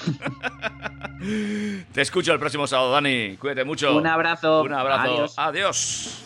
[1.93, 3.37] Te escucho el próximo sábado, Dani.
[3.37, 3.97] Cuídate mucho.
[3.97, 4.63] Un abrazo.
[4.63, 5.03] Un abrazo.
[5.03, 5.35] Adiós.
[5.37, 6.25] Adiós.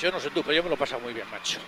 [0.00, 1.60] Yo no sé tú, pero yo me lo he pasado muy bien, macho.